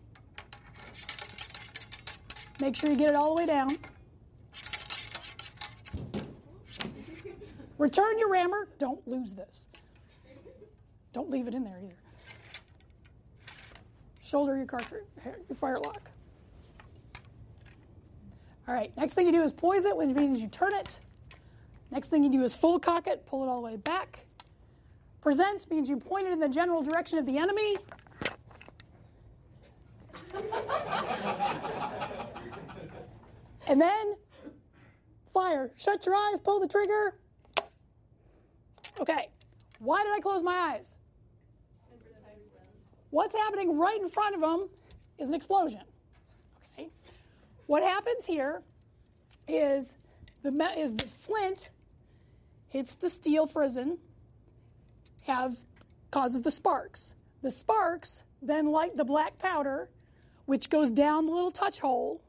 [2.60, 3.78] Make sure you get it all the way down.
[7.80, 8.68] Return your rammer.
[8.76, 9.70] Don't lose this.
[11.14, 11.94] Don't leave it in there either.
[14.22, 16.10] Shoulder your cartridge, your fire lock.
[18.68, 20.98] All right, next thing you do is poise it, which means you turn it.
[21.90, 24.26] Next thing you do is full cock it, pull it all the way back.
[25.22, 27.78] Present means you point it in the general direction of the enemy.
[33.66, 34.16] and then
[35.32, 35.70] fire.
[35.78, 37.14] Shut your eyes, pull the trigger.
[39.00, 39.30] Okay,
[39.78, 40.96] why did I close my eyes?
[43.08, 44.68] What's happening right in front of them
[45.18, 45.80] is an explosion.
[46.72, 46.90] Okay,
[47.66, 48.62] what happens here
[49.48, 49.96] is
[50.42, 51.70] the is the flint
[52.68, 53.98] hits the steel frizzen,
[55.22, 55.56] have
[56.10, 57.14] causes the sparks.
[57.42, 59.88] The sparks then light the black powder,
[60.44, 62.22] which goes down the little touch hole,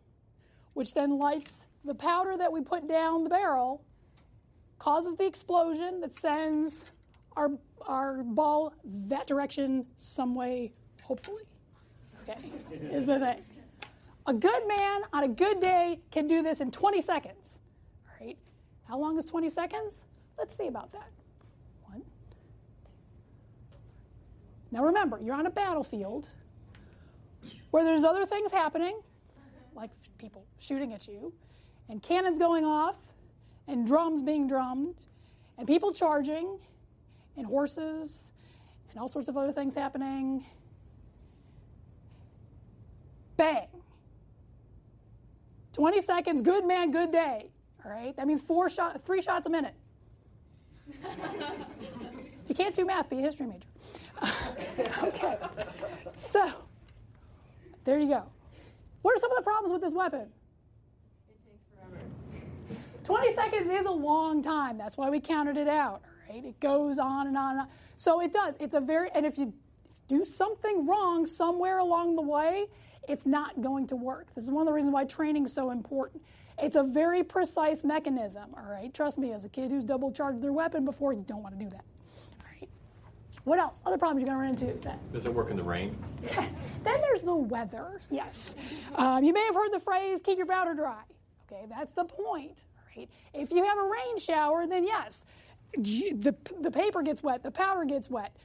[0.73, 3.83] which then lights the powder that we put down the barrel,
[4.81, 6.91] causes the explosion that sends
[7.37, 7.51] our
[7.85, 10.71] our ball that direction some way,
[11.03, 11.43] hopefully.
[12.23, 12.37] Okay,
[12.89, 13.43] is the thing.
[14.25, 17.59] A good man on a good day can do this in 20 seconds.
[18.07, 18.37] All right.
[18.87, 20.05] How long is 20 seconds?
[20.37, 21.09] Let's see about that.
[21.83, 22.01] One.
[22.01, 22.05] Two.
[24.71, 26.29] Now remember, you're on a battlefield
[27.69, 28.99] where there's other things happening,
[29.75, 31.33] like people shooting at you,
[31.89, 32.95] and cannons going off,
[33.67, 34.95] and drums being drummed,
[35.57, 36.59] and people charging,
[37.37, 38.31] and horses,
[38.89, 40.45] and all sorts of other things happening.
[43.37, 43.67] Bang.
[45.73, 47.49] 20 seconds, good man, good day.
[47.85, 48.15] All right?
[48.17, 49.73] That means four shot, three shots a minute.
[50.89, 53.67] if you can't do math, be a history major.
[55.03, 55.37] okay.
[56.15, 56.51] So,
[57.83, 58.23] there you go.
[59.01, 60.27] What are some of the problems with this weapon?
[63.01, 63.33] It takes forever.
[63.35, 64.77] 20 seconds is a long time.
[64.77, 66.01] That's why we counted it out.
[66.29, 66.45] Right?
[66.45, 67.67] It goes on and on and on.
[67.97, 68.55] So it does.
[68.59, 69.53] It's a very, and if you
[70.07, 72.67] do something wrong somewhere along the way,
[73.07, 74.27] it's not going to work.
[74.35, 76.23] This is one of the reasons why training is so important.
[76.61, 78.93] It's a very precise mechanism, all right?
[78.93, 81.63] Trust me, as a kid who's double charged their weapon before, you don't want to
[81.63, 81.83] do that.
[82.39, 82.69] All right.
[83.45, 83.81] What else?
[83.85, 84.99] Other problems you're going to run into then?
[85.11, 85.97] Does it work in the rain?
[86.35, 88.55] then there's the weather, yes.
[88.95, 91.01] Um, you may have heard the phrase, keep your powder dry.
[91.51, 93.09] Okay, that's the point, right?
[93.33, 95.25] If you have a rain shower, then yes,
[95.77, 98.35] the, the paper gets wet, the powder gets wet.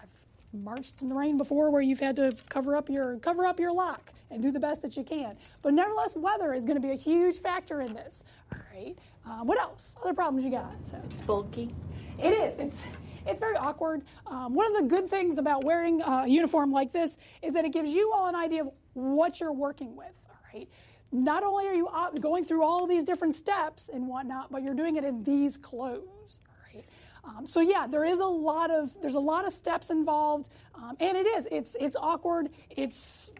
[0.00, 0.08] I've
[0.52, 3.72] marched in the rain before where you've had to cover up your cover up your
[3.72, 5.36] lock and do the best that you can.
[5.62, 8.24] But nevertheless, weather is going to be a huge factor in this.
[8.52, 8.96] All right.
[9.26, 9.96] Um, what else?
[10.02, 10.74] Other problems you got?
[10.90, 11.74] So it's bulky.
[12.18, 12.56] It is.
[12.56, 12.84] It's
[13.26, 14.02] it's very awkward.
[14.26, 17.72] Um, one of the good things about wearing a uniform like this is that it
[17.72, 20.12] gives you all an idea of what you're working with.
[20.28, 20.68] All right.
[21.12, 21.88] Not only are you
[22.20, 26.40] going through all these different steps and whatnot, but you're doing it in these clothes.
[26.74, 26.84] Right.
[27.24, 30.96] Um, so yeah, there is a lot of there's a lot of steps involved, um,
[30.98, 32.48] and it is it's it's awkward.
[32.70, 33.32] It's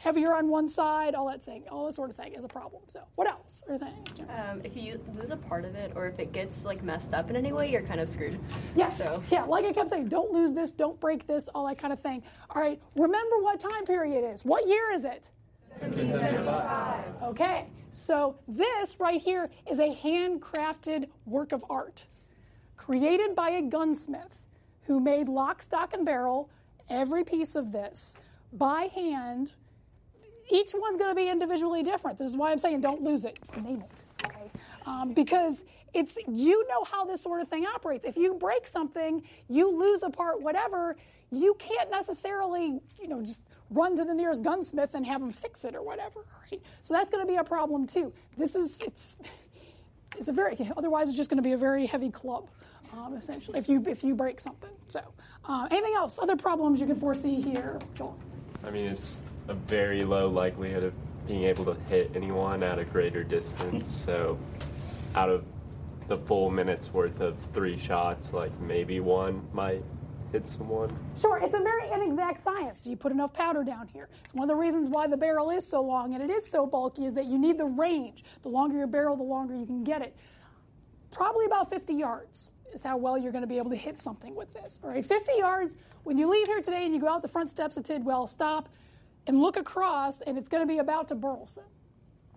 [0.00, 2.82] heavier on one side, all that thing, all that sort of thing is a problem.
[2.86, 4.20] So what else are things?
[4.30, 7.28] Um, if you lose a part of it, or if it gets like messed up
[7.28, 8.40] in any way, you're kind of screwed.
[8.74, 9.04] Yes.
[9.04, 9.22] So.
[9.30, 12.00] Yeah, like I kept saying, don't lose this, don't break this, all that kind of
[12.00, 12.22] thing.
[12.48, 14.42] All right, remember what time period it is.
[14.42, 15.28] What year is it?
[15.78, 17.22] 1775.
[17.22, 22.06] Okay, so this right here is a handcrafted work of art
[22.76, 24.42] created by a gunsmith
[24.82, 26.50] who made lock, stock, and barrel
[26.88, 28.16] every piece of this
[28.52, 29.52] by hand.
[30.50, 32.18] Each one's going to be individually different.
[32.18, 33.38] This is why I'm saying don't lose it.
[33.62, 34.50] Name it, okay?
[34.86, 35.62] Um, because
[35.94, 38.04] it's you know how this sort of thing operates.
[38.04, 40.96] If you break something, you lose a part, whatever.
[41.30, 45.64] You can't necessarily, you know, just run to the nearest gunsmith and have them fix
[45.64, 46.60] it or whatever, right?
[46.82, 48.12] So that's going to be a problem too.
[48.36, 49.16] This is it's
[50.16, 52.48] it's a very otherwise it's just going to be a very heavy club
[52.92, 55.00] um, essentially if you if you break something so
[55.46, 58.18] uh, anything else other problems you can foresee here Joel?
[58.64, 60.94] I mean it's a very low likelihood of
[61.26, 64.38] being able to hit anyone at a greater distance so
[65.14, 65.44] out of
[66.08, 69.82] the full minute's worth of three shots like maybe one might
[70.32, 72.80] hit someone Sure, it's a very inexact science.
[72.80, 74.08] Do you put enough powder down here?
[74.24, 76.66] It's one of the reasons why the barrel is so long and it is so
[76.66, 78.24] bulky is that you need the range.
[78.42, 80.16] The longer your barrel, the longer you can get it.
[81.10, 84.34] Probably about 50 yards is how well you're going to be able to hit something
[84.34, 84.80] with this.
[84.82, 85.76] All right, 50 yards.
[86.04, 88.68] When you leave here today and you go out the front steps of Tidwell, stop
[89.26, 91.64] and look across, and it's going to be about to Burleson.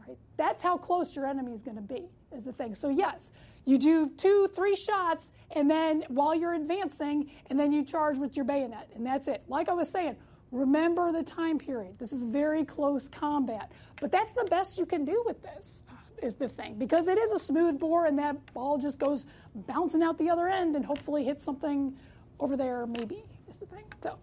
[0.05, 0.17] Right?
[0.37, 2.03] That's how close your enemy is going to be,
[2.35, 2.75] is the thing.
[2.75, 3.31] So, yes,
[3.65, 8.35] you do two, three shots, and then while you're advancing, and then you charge with
[8.35, 9.43] your bayonet, and that's it.
[9.47, 10.15] Like I was saying,
[10.51, 11.97] remember the time period.
[11.99, 15.83] This is very close combat, but that's the best you can do with this.
[15.89, 19.25] Uh, is the thing because it is a smooth bore and that ball just goes
[19.67, 21.93] bouncing out the other end and hopefully hits something
[22.39, 22.85] over there.
[22.85, 23.83] Maybe is the thing.
[24.01, 24.17] So,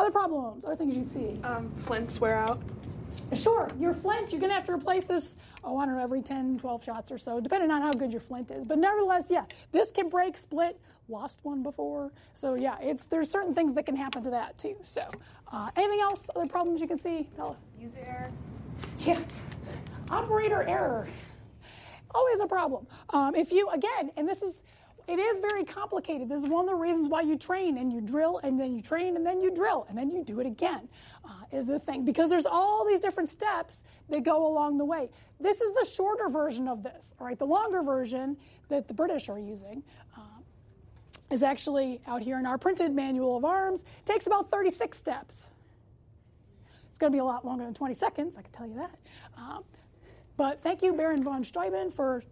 [0.00, 1.40] other problems, other things you see.
[1.44, 2.60] Um, flints wear out.
[3.34, 6.22] Sure, your flint, you're going to have to replace this, oh, I don't know, every
[6.22, 8.64] 10, 12 shots or so, depending on how good your flint is.
[8.64, 12.12] But nevertheless, yeah, this can break, split, lost one before.
[12.32, 14.76] So, yeah, it's there's certain things that can happen to that, too.
[14.84, 15.08] So,
[15.52, 17.28] uh, anything else, other problems you can see?
[17.36, 17.56] Bella?
[17.78, 18.32] User error.
[19.00, 19.20] Yeah,
[20.10, 21.06] operator error.
[22.12, 22.86] Always a problem.
[23.10, 24.62] Um, if you, again, and this is,
[25.10, 26.28] it is very complicated.
[26.28, 28.80] This is one of the reasons why you train and you drill and then you
[28.80, 30.88] train and then you drill and then you do it again,
[31.24, 32.04] uh, is the thing.
[32.04, 35.10] Because there's all these different steps that go along the way.
[35.40, 37.38] This is the shorter version of this, all right?
[37.38, 38.36] The longer version
[38.68, 39.82] that the British are using.
[40.16, 40.44] Um,
[41.30, 43.84] is actually out here in our printed manual of arms.
[44.04, 45.46] Takes about 36 steps.
[46.88, 48.98] It's going to be a lot longer than 20 seconds, I can tell you that.
[49.36, 49.64] Um,
[50.36, 52.24] but thank you, Baron von Steuben, for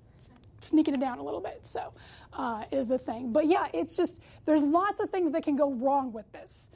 [0.60, 1.64] sneaking it down a little bit.
[1.64, 1.92] So,
[2.32, 3.32] uh, is the thing.
[3.32, 6.70] But yeah, it's just there's lots of things that can go wrong with this.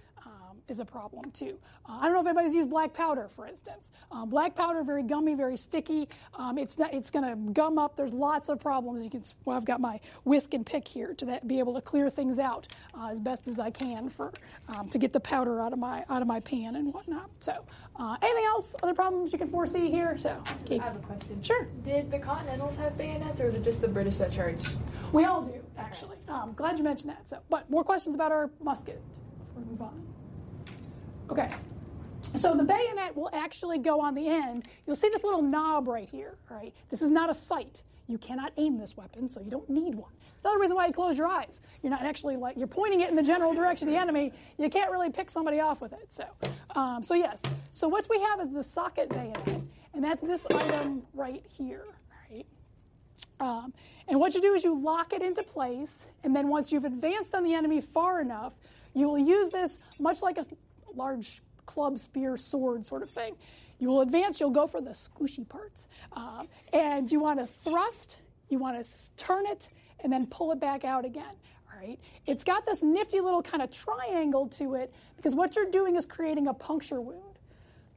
[0.73, 1.59] Is a problem too.
[1.87, 3.91] Uh, I don't know if anybody's used black powder, for instance.
[4.11, 6.09] Um, black powder, very gummy, very sticky.
[6.33, 7.95] Um, it's not, it's going to gum up.
[7.95, 9.05] There's lots of problems.
[9.05, 9.23] You can.
[9.45, 12.39] Well, I've got my whisk and pick here to that, be able to clear things
[12.39, 12.69] out
[12.99, 14.33] uh, as best as I can for
[14.69, 17.29] um, to get the powder out of my out of my pan and whatnot.
[17.41, 17.67] So,
[17.97, 18.75] uh, anything else?
[18.83, 20.17] Other problems you can foresee here?
[20.17, 21.43] So, I have a question.
[21.43, 21.67] Sure.
[21.85, 24.57] Did the Continentals have bayonets, or is it just the British that charge?
[25.13, 26.17] We all do, actually.
[26.29, 27.29] Um, glad you mentioned that.
[27.29, 29.03] So, but more questions about our musket
[29.39, 30.12] before we move on.
[31.31, 31.51] Okay.
[32.35, 34.67] So the bayonet will actually go on the end.
[34.87, 36.37] You'll see this little knob right here.
[36.51, 36.73] Right.
[36.91, 37.83] This is not a sight.
[38.09, 40.11] You cannot aim this weapon, so you don't need one.
[40.35, 41.61] It's another reason why you close your eyes.
[41.83, 44.33] You're not actually like you're pointing it in the general direction of the enemy.
[44.59, 46.13] You can't really pick somebody off with it.
[46.13, 46.25] So,
[46.75, 47.43] um, so yes.
[47.71, 49.63] So what we have is the socket bayonet,
[49.95, 51.85] and that's this item right here.
[52.31, 52.47] Right.
[53.41, 53.73] Um,
[54.09, 57.35] and what you do is you lock it into place, and then once you've advanced
[57.35, 58.53] on the enemy far enough,
[58.95, 60.45] you will use this much like a
[60.97, 63.37] large club, spear, sword sort of thing.
[63.79, 65.89] You will advance, you'll go for the squishy parts.
[66.13, 68.17] Um, and you want to thrust,
[68.49, 69.69] you want to turn it,
[70.01, 71.35] and then pull it back out again.
[71.73, 71.99] All right.
[72.27, 76.07] It's got this nifty little kind of triangle to it because what you're doing is
[76.07, 77.39] creating a puncture wound.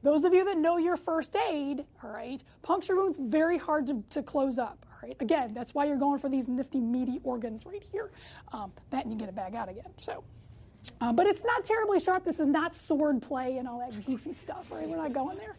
[0.02, 4.02] Those of you that know your first aid, all right, puncture wounds very hard to,
[4.10, 4.86] to close up.
[4.90, 5.16] All right.
[5.20, 8.10] Again, that's why you're going for these nifty meaty organs right here.
[8.52, 9.92] Um, that and you get it back out again.
[10.00, 10.24] So.
[11.00, 12.24] Uh, but it's not terribly sharp.
[12.24, 14.88] This is not sword play and all that goofy stuff, right?
[14.88, 15.56] We're not going there.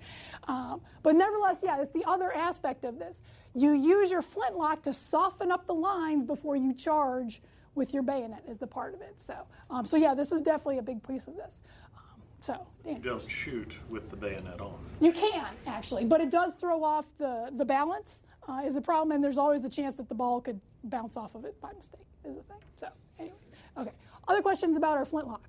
[0.47, 3.21] Um, but nevertheless, yeah, it's the other aspect of this.
[3.53, 7.41] You use your flintlock to soften up the lines before you charge
[7.75, 9.13] with your bayonet, is the part of it.
[9.17, 9.35] So,
[9.69, 11.61] um, so yeah, this is definitely a big piece of this.
[11.95, 12.95] Um, so, Dan.
[12.95, 14.77] You don't shoot with the bayonet on.
[14.99, 19.11] You can, actually, but it does throw off the, the balance, uh, is the problem,
[19.13, 22.05] and there's always the chance that the ball could bounce off of it by mistake,
[22.25, 22.57] is the thing.
[22.75, 22.87] So,
[23.19, 23.35] anyway,
[23.77, 23.91] okay.
[24.27, 25.47] Other questions about our flintlock?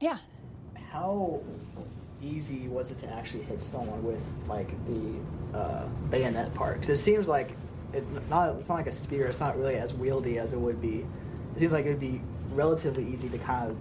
[0.00, 0.18] Yeah.
[0.90, 1.40] How
[2.22, 6.80] easy was it to actually hit someone with like the uh, bayonet part?
[6.80, 7.52] Because it seems like
[7.92, 9.26] it not it's not like a spear.
[9.26, 11.06] It's not really as wieldy as it would be.
[11.54, 12.20] It seems like it would be
[12.52, 13.76] relatively easy to kind of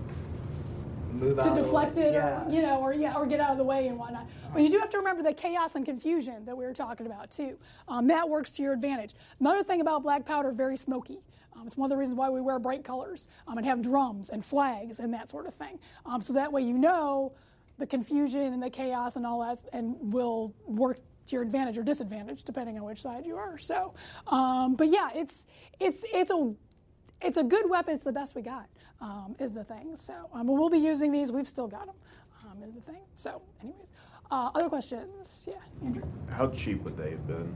[1.21, 2.43] move to deflect it, Yeah.
[2.45, 4.27] or you know, or yeah, or get out of the way and whatnot.
[4.53, 7.31] But you do have to remember the chaos and confusion that we were talking about
[7.31, 7.57] too.
[7.87, 9.13] Um, that works to your advantage.
[9.39, 11.19] Another thing about black powder, very smoky.
[11.55, 14.29] Um, it's one of the reasons why we wear bright colors um, and have drums
[14.29, 15.79] and flags and that sort of thing.
[16.05, 17.33] Um, so that way you know
[17.77, 21.83] the confusion and the chaos and all that, and will work to your advantage or
[21.83, 23.57] disadvantage depending on which side you are.
[23.57, 23.93] So,
[24.27, 25.45] um, but yeah, it's
[25.79, 26.53] it's it's a
[27.21, 27.95] it's a good weapon.
[27.95, 28.67] It's the best we got,
[28.99, 29.95] um, is the thing.
[29.95, 31.31] So um, we'll be using these.
[31.31, 31.95] We've still got them,
[32.43, 33.01] um, is the thing.
[33.15, 33.87] So, anyways,
[34.29, 35.45] uh, other questions?
[35.47, 36.03] Yeah, Andrew.
[36.29, 37.55] How cheap would they have been?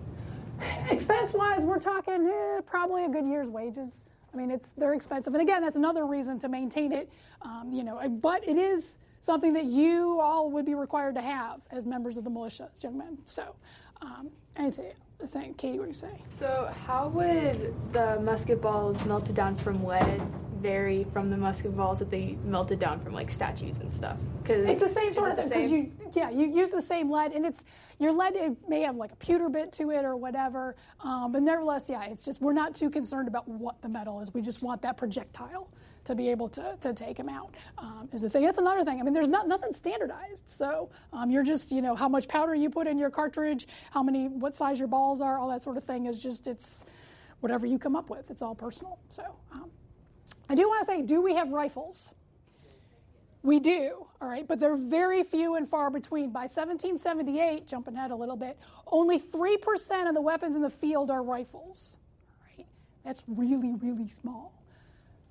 [0.90, 3.94] Expense wise, we're talking eh, probably a good year's wages.
[4.34, 7.10] I mean, it's they're expensive, and again, that's another reason to maintain it.
[7.42, 11.62] Um, you know, but it is something that you all would be required to have
[11.72, 13.18] as members of the militia, young men.
[13.26, 13.56] So,
[14.02, 14.94] um, anything,
[15.28, 16.22] thing, Katie, what do you say?
[16.38, 20.22] So, how would the musket balls melted down from lead
[20.62, 24.18] vary from the musket balls that they melted down from like statues and stuff?
[24.42, 27.34] Because It's the same sort of thing because you, yeah, you use the same lead,
[27.34, 27.62] and it's
[28.00, 28.36] your lead.
[28.36, 32.04] It may have like a pewter bit to it or whatever, um, but nevertheless, yeah,
[32.06, 34.34] it's just we're not too concerned about what the metal is.
[34.34, 35.70] We just want that projectile
[36.06, 37.54] to be able to, to take them out.
[37.78, 38.44] Um, is the thing.
[38.44, 39.00] That's another thing.
[39.00, 42.56] I mean, there's not nothing standardized, so um, you're just you know how much powder
[42.56, 45.78] you put in your cartridge, how many, what size your balls are, all that sort
[45.78, 46.86] of thing is just it's
[47.42, 48.32] whatever you come up with.
[48.32, 48.98] It's all personal.
[49.10, 49.70] So um,
[50.50, 52.14] I do want to say, do we have rifles?
[53.44, 56.32] We do, all right, but they're very few and far between.
[56.32, 61.12] By 1778, jumping ahead a little bit, only 3% of the weapons in the field
[61.12, 61.96] are rifles,
[62.28, 62.68] all right?
[63.04, 64.52] That's really, really small.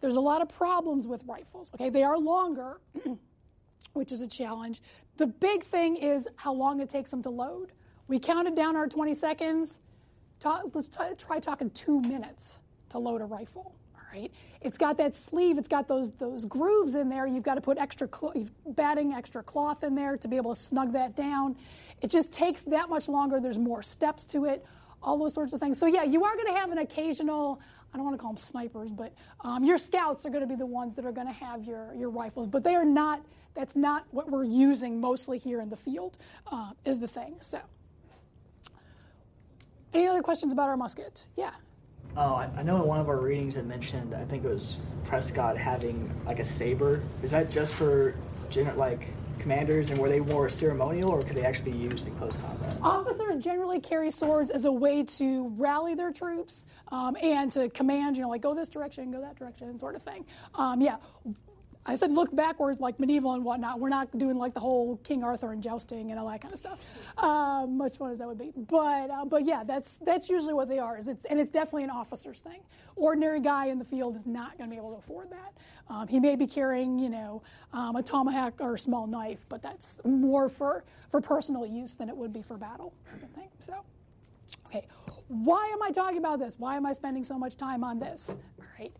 [0.04, 1.88] There's a lot of problems with rifles, okay?
[1.88, 2.78] They are longer,
[3.94, 4.82] which is a challenge.
[5.16, 7.72] The big thing is how long it takes them to load.
[8.06, 9.80] We counted down our 20 seconds.
[10.40, 13.74] Ta- let's t- try talking two minutes to load a rifle.
[13.94, 14.30] All right,
[14.60, 15.56] it's got that sleeve.
[15.56, 17.26] It's got those those grooves in there.
[17.26, 20.60] You've got to put extra clo- batting, extra cloth in there to be able to
[20.60, 21.56] snug that down.
[22.02, 23.40] It just takes that much longer.
[23.40, 24.66] There's more steps to it.
[25.02, 25.78] All those sorts of things.
[25.78, 27.58] So yeah, you are going to have an occasional.
[27.94, 30.56] I don't want to call them snipers, but um, your scouts are going to be
[30.56, 32.48] the ones that are going to have your your rifles.
[32.48, 33.24] But they are not.
[33.54, 36.18] That's not what we're using mostly here in the field.
[36.50, 37.36] Uh, is the thing.
[37.38, 37.60] So.
[39.92, 41.24] Any other questions about our musket?
[41.36, 41.52] Yeah.
[42.16, 44.76] Oh, I, I know in one of our readings it mentioned, I think it was
[45.04, 47.00] Prescott having like a saber.
[47.22, 48.16] Is that just for
[48.50, 49.06] gen- like
[49.44, 52.76] commanders, and were they more ceremonial, or could they actually be used in close combat?
[52.80, 58.16] Officers generally carry swords as a way to rally their troops um, and to command,
[58.16, 60.24] you know, like go this direction, go that direction, sort of thing.
[60.54, 60.96] Um, yeah.
[61.86, 63.78] I said look backwards like medieval and whatnot.
[63.78, 66.58] We're not doing like the whole King Arthur and jousting and all that kind of
[66.58, 66.78] stuff.
[67.18, 70.68] Um, much fun as that would be, but uh, but yeah, that's that's usually what
[70.68, 70.96] they are.
[70.96, 72.60] Is it's and it's definitely an officer's thing.
[72.96, 75.52] Ordinary guy in the field is not going to be able to afford that.
[75.88, 79.60] Um, he may be carrying you know um, a tomahawk or a small knife, but
[79.62, 82.94] that's more for for personal use than it would be for battle.
[83.14, 83.74] I think so.
[84.66, 84.86] Okay,
[85.28, 86.54] why am I talking about this?
[86.58, 88.36] Why am I spending so much time on this?
[88.58, 88.92] All right,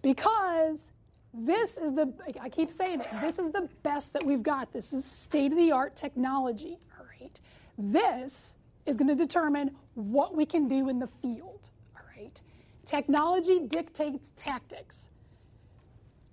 [0.00, 0.90] because
[1.32, 4.72] this is the, I keep saying it, this is the best that we've got.
[4.72, 7.40] This is state of the art technology, all right?
[7.78, 8.56] This
[8.86, 12.40] is going to determine what we can do in the field, all right?
[12.84, 15.08] Technology dictates tactics.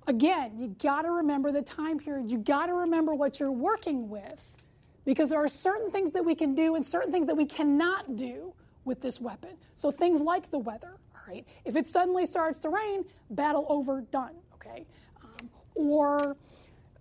[0.08, 2.32] Again, you got to remember the time period.
[2.32, 4.58] You got to remember what you're working with
[5.06, 8.16] because there are certain things that we can do and certain things that we cannot
[8.16, 9.52] do with this weapon.
[9.76, 11.46] So things like the weather, all right?
[11.66, 14.34] If it suddenly starts to rain, battle over, done
[14.68, 14.86] okay?
[15.24, 16.36] Um, or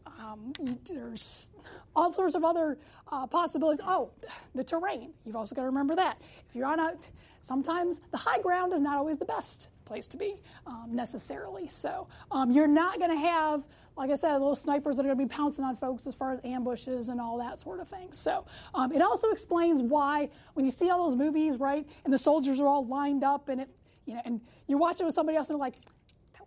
[0.06, 0.52] um,
[0.84, 1.50] there's
[1.94, 2.78] all sorts of other
[3.10, 3.80] uh, possibilities.
[3.86, 4.10] Oh,
[4.54, 5.10] the terrain.
[5.24, 6.20] You've also got to remember that.
[6.48, 6.94] If you're on a,
[7.40, 11.68] sometimes the high ground is not always the best place to be um, necessarily.
[11.68, 13.64] So um, you're not going to have,
[13.96, 16.32] like I said, little snipers that are going to be pouncing on folks as far
[16.32, 18.12] as ambushes and all that sort of thing.
[18.12, 18.44] So
[18.74, 22.60] um, it also explains why when you see all those movies, right, and the soldiers
[22.60, 23.68] are all lined up and it,
[24.06, 25.76] you know, and you watch it with somebody else and they're like,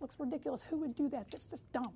[0.00, 0.62] looks ridiculous.
[0.70, 1.26] Who would do that?
[1.30, 1.92] That's just dumb.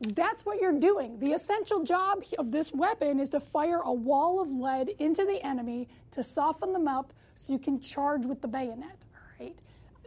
[0.00, 1.18] That's what you're doing.
[1.18, 5.44] The essential job of this weapon is to fire a wall of lead into the
[5.44, 8.96] enemy to soften them up so you can charge with the bayonet.
[9.14, 9.58] All right.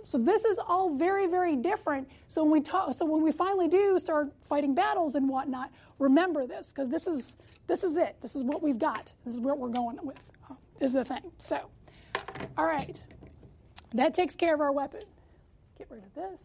[0.02, 2.10] So this is all very, very different.
[2.28, 6.48] So when we talk, so when we finally do start fighting battles and whatnot, remember
[6.48, 7.38] this because this is
[7.68, 8.16] this is it.
[8.22, 9.14] This is what we've got.
[9.26, 10.18] This is what we're going with.
[10.80, 11.32] Is the thing.
[11.38, 11.62] So,
[12.58, 13.02] all right,
[13.94, 15.04] that takes care of our weapon.
[15.78, 16.42] Get rid of this.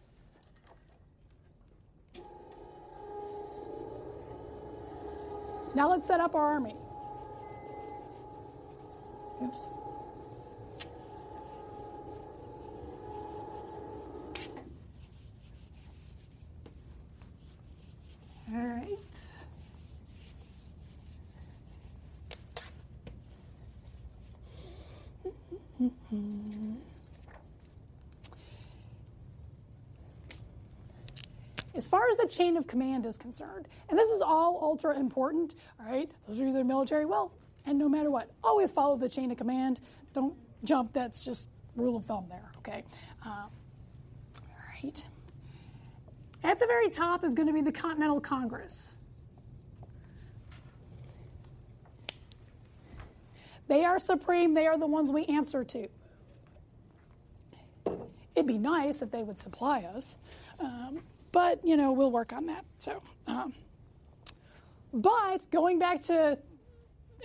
[5.75, 6.75] Now let's set up our army.
[9.43, 9.69] Oops.
[18.51, 18.97] All right.
[31.79, 35.55] As far as the chain of command is concerned, and this is all ultra important,
[35.79, 36.11] all right?
[36.27, 37.31] Those are either military, well,
[37.65, 39.79] and no matter what, always follow the chain of command.
[40.11, 42.83] Don't jump, that's just rule of thumb there, okay?
[43.25, 45.05] Uh, all right.
[46.43, 48.89] At the very top is going to be the Continental Congress.
[53.69, 55.87] They are supreme, they are the ones we answer to.
[58.35, 60.17] It'd be nice if they would supply us.
[60.59, 60.99] Um,
[61.31, 62.65] but you know we'll work on that.
[62.77, 63.53] So, um,
[64.93, 66.37] but going back to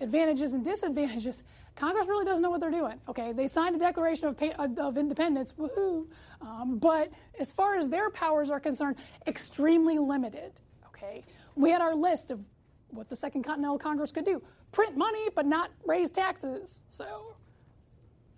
[0.00, 1.42] advantages and disadvantages,
[1.76, 3.00] Congress really doesn't know what they're doing.
[3.08, 6.06] Okay, they signed a Declaration of, pa- of Independence, woohoo!
[6.40, 8.96] Um, but as far as their powers are concerned,
[9.26, 10.52] extremely limited.
[10.88, 11.24] Okay,
[11.56, 12.40] we had our list of
[12.88, 14.42] what the Second Continental Congress could do:
[14.72, 16.82] print money, but not raise taxes.
[16.88, 17.34] So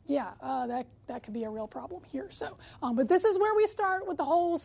[0.06, 2.28] yeah, uh, that that could be a real problem here.
[2.30, 4.60] So, um, but this is where we start with the whole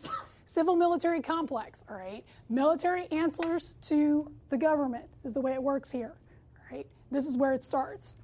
[0.51, 1.85] civil military complex.
[1.89, 6.13] All right, military answers to the government is the way it works here.
[6.57, 8.17] All right, this is where it starts.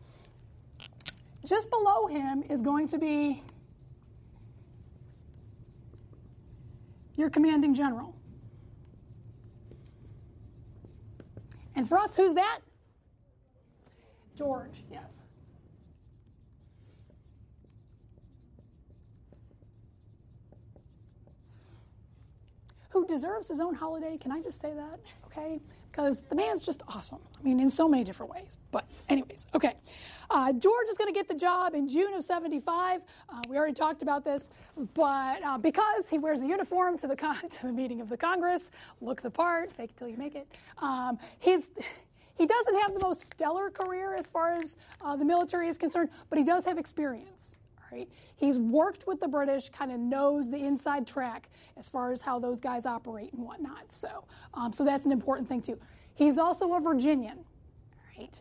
[1.45, 3.41] Just below him is going to be
[7.15, 8.13] your commanding general.
[11.75, 12.59] And for us, who's that?
[14.35, 15.23] George, yes.
[22.97, 24.17] Who deserves his own holiday.
[24.17, 24.99] Can I just say that?
[25.27, 25.59] Okay?
[25.91, 27.19] Because the man's just awesome.
[27.39, 28.57] I mean, in so many different ways.
[28.71, 29.75] But, anyways, okay.
[30.29, 33.01] Uh, George is going to get the job in June of 75.
[33.29, 34.49] Uh, we already talked about this.
[34.95, 38.17] But uh, because he wears the uniform to the, con- to the meeting of the
[38.17, 38.69] Congress,
[38.99, 40.47] look the part, fake it till you make it,
[40.79, 41.71] um, he's.
[42.37, 46.09] He doesn't have the most stellar career as far as uh, the military is concerned,
[46.29, 47.55] but he does have experience
[47.91, 48.09] right?
[48.35, 52.39] He's worked with the British, kind of knows the inside track as far as how
[52.39, 53.91] those guys operate and whatnot.
[53.91, 55.79] So, um, so that's an important thing too.
[56.15, 57.39] He's also a Virginian,
[58.17, 58.39] right?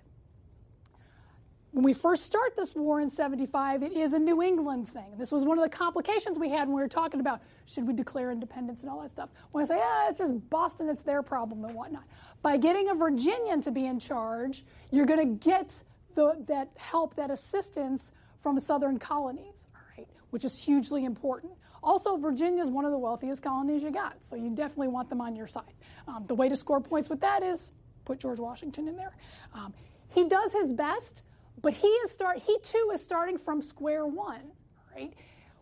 [1.72, 5.04] When we first start this war in 75, it is a New England thing.
[5.18, 7.92] This was one of the complications we had when we were talking about should we
[7.92, 9.28] declare independence and all that stuff.
[9.52, 12.04] When I say, ah, it's just Boston, it's their problem and whatnot.
[12.40, 15.78] By getting a Virginian to be in charge, you're going to get
[16.14, 18.10] the, that help, that assistance
[18.46, 21.52] from southern colonies, all right, which is hugely important.
[21.82, 25.20] Also, Virginia is one of the wealthiest colonies you got, so you definitely want them
[25.20, 25.74] on your side.
[26.06, 27.72] Um, the way to score points with that is
[28.04, 29.16] put George Washington in there.
[29.52, 29.74] Um,
[30.10, 31.22] he does his best,
[31.60, 32.38] but he is start.
[32.38, 34.52] He too is starting from square one,
[34.94, 35.12] right?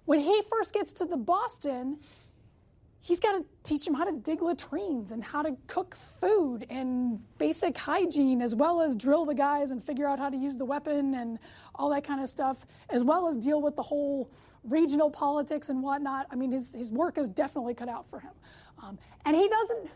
[0.05, 2.01] When he first gets to the Boston,
[3.05, 7.21] he's got to teach them how to dig latrines and how to cook food and
[7.37, 10.65] basic hygiene, as well as drill the guys and figure out how to use the
[10.65, 11.39] weapon and
[11.75, 14.31] all that kind of stuff, as well as deal with the whole
[14.65, 16.27] regional politics and whatnot.
[16.31, 18.33] I mean, his, his work is definitely cut out for him.
[18.83, 19.91] Um, and he doesn't,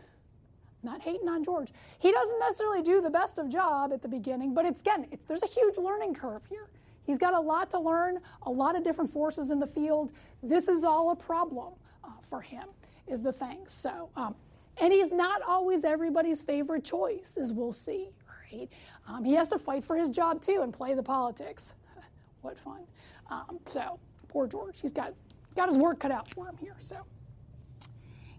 [0.83, 4.53] not hating on George, he doesn't necessarily do the best of job at the beginning,
[4.53, 6.67] but it's, again, it's, there's a huge learning curve here.
[7.07, 10.11] He's got a lot to learn, a lot of different forces in the field.
[10.43, 12.65] This is all a problem uh, for him
[13.09, 13.59] is the thing.
[13.67, 14.35] So, um,
[14.77, 18.09] and he's not always everybody's favorite choice, as we'll see.
[18.51, 18.69] Right?
[19.07, 21.73] Um, he has to fight for his job too and play the politics.
[22.41, 22.81] what fun!
[23.29, 25.13] Um, so poor George, he's got
[25.55, 26.77] got his work cut out for him here.
[26.81, 26.97] So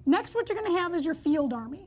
[0.07, 1.87] next, what you're going to have is your field army.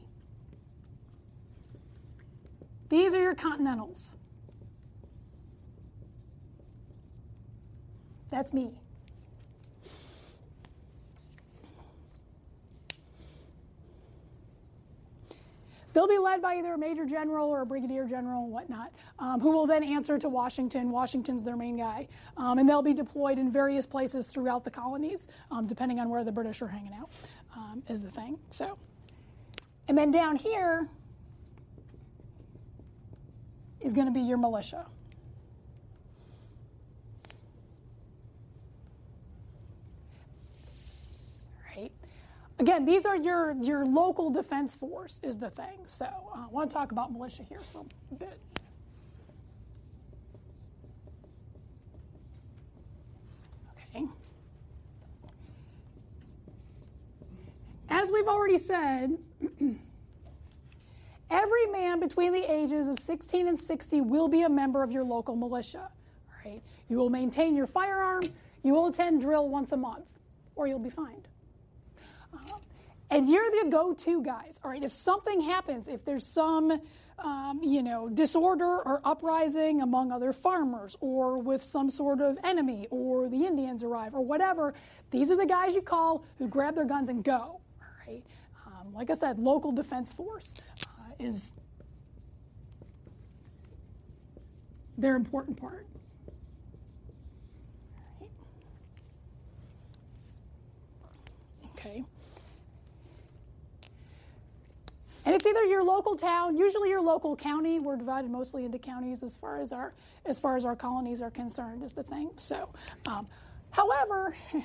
[2.89, 4.15] These are your continentals.
[8.29, 8.82] That's me.
[15.93, 19.39] They'll be led by either a major general or a brigadier general and whatnot, um,
[19.39, 20.89] who will then answer to Washington.
[20.89, 22.07] Washington's their main guy.
[22.35, 26.23] Um, and they'll be deployed in various places throughout the colonies, um, depending on where
[26.23, 27.11] the British are hanging out,
[27.55, 28.39] um, is the thing.
[28.49, 28.75] So,
[29.87, 30.89] And then down here
[33.81, 34.85] is going to be your militia.
[42.63, 45.79] Again, these are your, your local defense force, is the thing.
[45.85, 48.39] So uh, I want to talk about militia here for a bit.
[53.93, 54.05] Okay.
[57.89, 59.17] As we've already said,
[61.29, 65.03] every man between the ages of 16 and 60 will be a member of your
[65.03, 65.91] local militia.
[66.45, 66.61] Right?
[66.87, 68.31] You will maintain your firearm,
[68.63, 70.05] you will attend drill once a month,
[70.55, 71.27] or you'll be fined.
[73.09, 74.59] And you're the go-to guys.
[74.63, 76.81] All right, if something happens, if there's some,
[77.19, 82.87] um, you know, disorder or uprising among other farmers, or with some sort of enemy,
[82.89, 84.73] or the Indians arrive, or whatever,
[85.11, 87.59] these are the guys you call who grab their guns and go.
[87.59, 87.61] All
[88.07, 88.23] right.
[88.65, 91.51] Um, like I said, local defense force uh, is
[94.97, 95.85] their important part.
[101.75, 102.05] Okay.
[105.25, 107.79] And it's either your local town, usually your local county.
[107.79, 109.93] We're divided mostly into counties as far as our
[110.25, 112.31] as far as our colonies are concerned, is the thing.
[112.35, 112.69] So,
[113.05, 113.27] um,
[113.71, 114.35] however,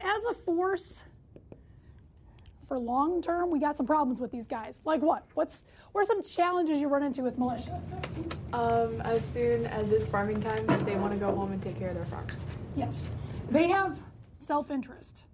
[0.00, 1.02] as a force
[2.66, 4.80] for long term, we got some problems with these guys.
[4.84, 5.24] Like what?
[5.34, 7.80] What's what are some challenges you run into with militia?
[8.52, 11.88] Um, as soon as it's farming time, they want to go home and take care
[11.88, 12.26] of their farm.
[12.74, 13.10] Yes,
[13.50, 13.98] they have
[14.38, 15.24] self interest.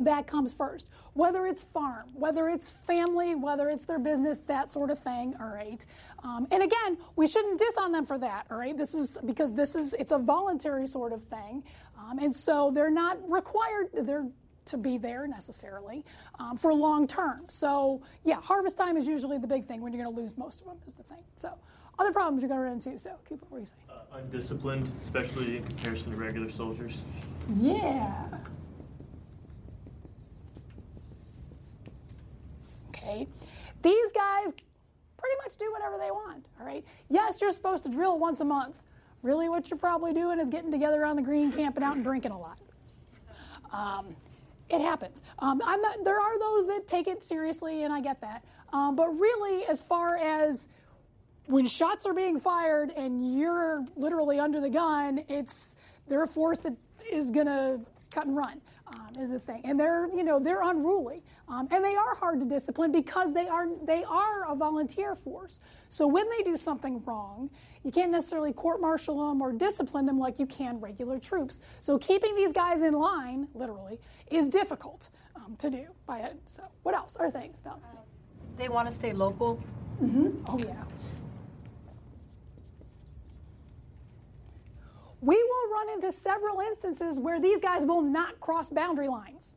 [0.00, 0.88] That comes first.
[1.14, 5.34] Whether it's farm, whether it's family, whether it's their business, that sort of thing.
[5.40, 5.84] All right.
[6.22, 8.46] Um, and again, we shouldn't diss on them for that.
[8.50, 8.76] All right.
[8.76, 11.62] This is because this is it's a voluntary sort of thing,
[11.98, 13.88] um, and so they're not required.
[13.92, 14.26] They're
[14.66, 16.04] to be there necessarily
[16.38, 17.42] um, for long term.
[17.48, 20.60] So yeah, harvest time is usually the big thing when you're going to lose most
[20.60, 21.24] of them is the thing.
[21.34, 21.52] So
[21.98, 22.98] other problems you're going to run into.
[22.98, 23.74] So keep what do you say?
[23.90, 27.02] Uh, undisciplined, especially in comparison to regular soldiers.
[27.56, 28.26] Yeah.
[33.10, 33.26] Okay.
[33.82, 34.52] These guys
[35.16, 36.84] pretty much do whatever they want, all right?
[37.08, 38.78] Yes, you're supposed to drill once a month.
[39.22, 42.32] Really, what you're probably doing is getting together on the green, camping out, and drinking
[42.32, 42.58] a lot.
[43.72, 44.16] Um,
[44.68, 45.22] it happens.
[45.40, 48.44] Um, I'm not, there are those that take it seriously, and I get that.
[48.72, 50.68] Um, but really, as far as
[51.46, 55.74] when shots are being fired and you're literally under the gun, it's
[56.08, 56.74] they're a force that
[57.10, 57.80] is going to
[58.10, 58.60] cut and run
[58.92, 62.40] um, is the thing, and they're you know they're unruly, um, and they are hard
[62.40, 65.60] to discipline because they are they are a volunteer force.
[65.88, 67.50] So when they do something wrong,
[67.84, 71.60] you can't necessarily court-martial them or discipline them like you can regular troops.
[71.80, 73.98] So keeping these guys in line, literally,
[74.30, 75.86] is difficult um, to do.
[76.06, 76.38] By it.
[76.46, 77.16] So what else?
[77.16, 77.80] Are things about?
[78.56, 79.62] They want to stay local.
[80.02, 80.44] Mm-hmm.
[80.48, 80.82] Oh yeah.
[85.20, 89.54] We will run into several instances where these guys will not cross boundary lines.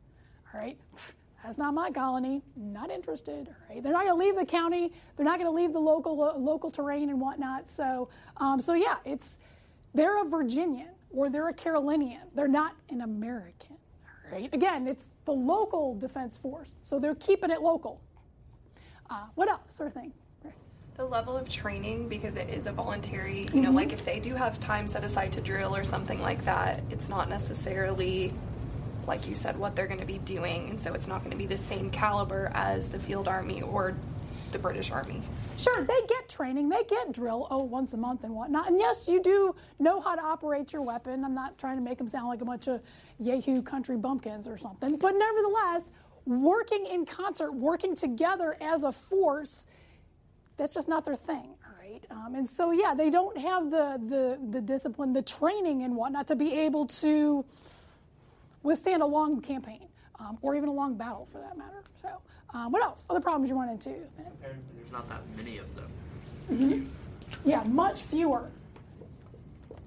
[0.52, 0.78] All right?
[1.42, 2.42] That's not my colony.
[2.56, 3.48] Not interested.
[3.48, 3.82] All right?
[3.82, 4.92] They're not going to leave the county.
[5.16, 7.68] They're not going to leave the local uh, local terrain and whatnot.
[7.68, 8.08] So,
[8.38, 9.38] um, so yeah, it's
[9.92, 12.22] they're a Virginian or they're a Carolinian.
[12.34, 13.76] They're not an American.
[14.26, 14.48] All right?
[14.54, 18.00] Again, it's the local defense force, so they're keeping it local.
[19.10, 19.60] Uh, what else?
[19.70, 20.12] Sort of thing
[20.96, 23.74] the level of training because it is a voluntary you know Mhm.
[23.74, 27.08] like if they do have time set aside to drill or something like that it's
[27.08, 28.32] not necessarily
[29.06, 31.36] like you said what they're going to be doing and so it's not going to
[31.36, 33.94] be the same caliber as the field army or
[34.50, 35.20] the british army
[35.56, 38.66] Sure, they get training, they get drill, oh, once a month and whatnot.
[38.68, 41.24] And yes, you do know how to operate your weapon.
[41.24, 42.82] I'm not trying to make them sound like a bunch of
[43.20, 44.96] Yahoo country bumpkins or something.
[44.96, 45.92] But nevertheless,
[46.26, 49.64] working in concert, working together as a force,
[50.56, 52.06] that's just not their thing, all right?
[52.10, 56.28] Um, and so, yeah, they don't have the, the, the discipline, the training and whatnot
[56.28, 57.44] to be able to
[58.62, 59.88] withstand a long campaign
[60.20, 61.82] um, or even a long battle for that matter.
[62.00, 62.08] So,
[62.50, 63.06] um, what else?
[63.10, 63.90] Other problems you run into?
[63.90, 65.90] There's not that many of them.
[66.52, 67.48] Mm-hmm.
[67.48, 68.48] Yeah, much fewer.
[69.70, 69.78] All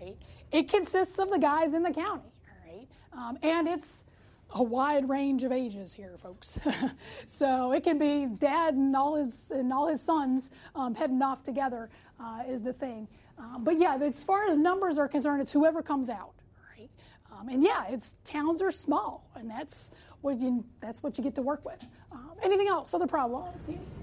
[0.00, 0.16] right.
[0.50, 2.32] It consists of the guys in the county.
[2.48, 2.88] All right.
[3.12, 4.04] Um, and it's
[4.52, 6.58] a wide range of ages here, folks.
[7.26, 11.42] so it can be dad and all his and all his sons um, heading off
[11.42, 11.88] together
[12.18, 13.06] uh, is the thing.
[13.38, 16.34] Um, but yeah, as far as numbers are concerned, it's whoever comes out.
[16.76, 16.90] Right.
[17.32, 19.90] Um, and yeah, it's towns are small, and that's
[20.20, 21.82] what you that's what you get to work with.
[22.12, 22.92] Um, anything else?
[22.92, 23.48] Other problem?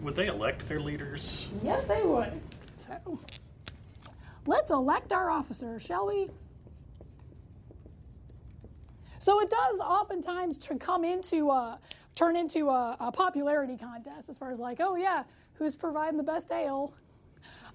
[0.02, 1.48] Would they elect their leaders?
[1.64, 2.40] Yes, they would.
[2.78, 3.20] So
[4.46, 6.30] let's elect our officers, shall we?
[9.28, 11.80] So it does oftentimes to come into a,
[12.16, 15.24] turn into a, a popularity contest as far as like, oh yeah,
[15.56, 16.94] who's providing the best ale?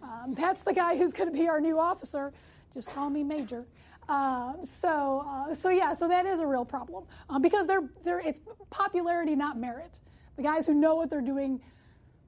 [0.03, 2.32] Um, that's the guy who's going to be our new officer.
[2.72, 3.66] Just call me Major.
[4.09, 8.20] Uh, so, uh, so yeah, so that is a real problem um, because they're, they're,
[8.20, 8.40] it's
[8.70, 10.00] popularity, not merit.
[10.36, 11.61] The guys who know what they're doing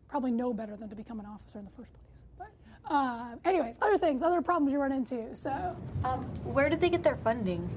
[0.07, 2.51] probably know better than to become an officer in the first place.
[2.87, 5.35] But, uh, anyways, other things, other problems you run into.
[5.35, 7.71] So, Um, where did they get their funding?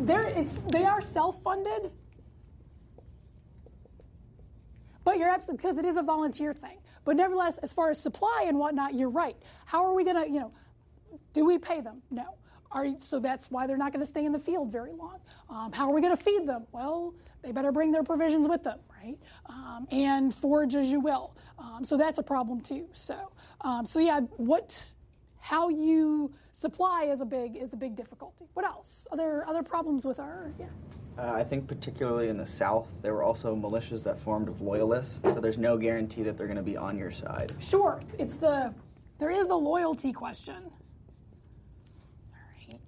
[0.00, 1.90] They're, it's, they are self-funded,
[5.04, 6.78] but you're absolutely because it is a volunteer thing.
[7.04, 9.36] But nevertheless, as far as supply and whatnot, you're right.
[9.64, 10.52] How are we going to, you know,
[11.32, 12.02] do we pay them?
[12.10, 12.36] No.
[12.72, 15.18] Are, so that's why they're not going to stay in the field very long.
[15.48, 16.66] Um, how are we going to feed them?
[16.72, 19.16] Well, they better bring their provisions with them, right?
[19.46, 21.36] Um, and forage as you will.
[21.58, 22.88] Um, so that's a problem too.
[22.92, 23.30] So,
[23.60, 24.76] um, so yeah, what,
[25.46, 28.46] how you supply is a big is a big difficulty.
[28.54, 29.06] What else?
[29.12, 30.66] Other other problems with our yeah.
[31.16, 35.20] Uh, I think particularly in the South, there were also militias that formed of loyalists,
[35.22, 37.54] so there's no guarantee that they're going to be on your side.
[37.60, 38.74] Sure, it's the
[39.20, 40.68] there is the loyalty question.
[42.34, 42.80] All right.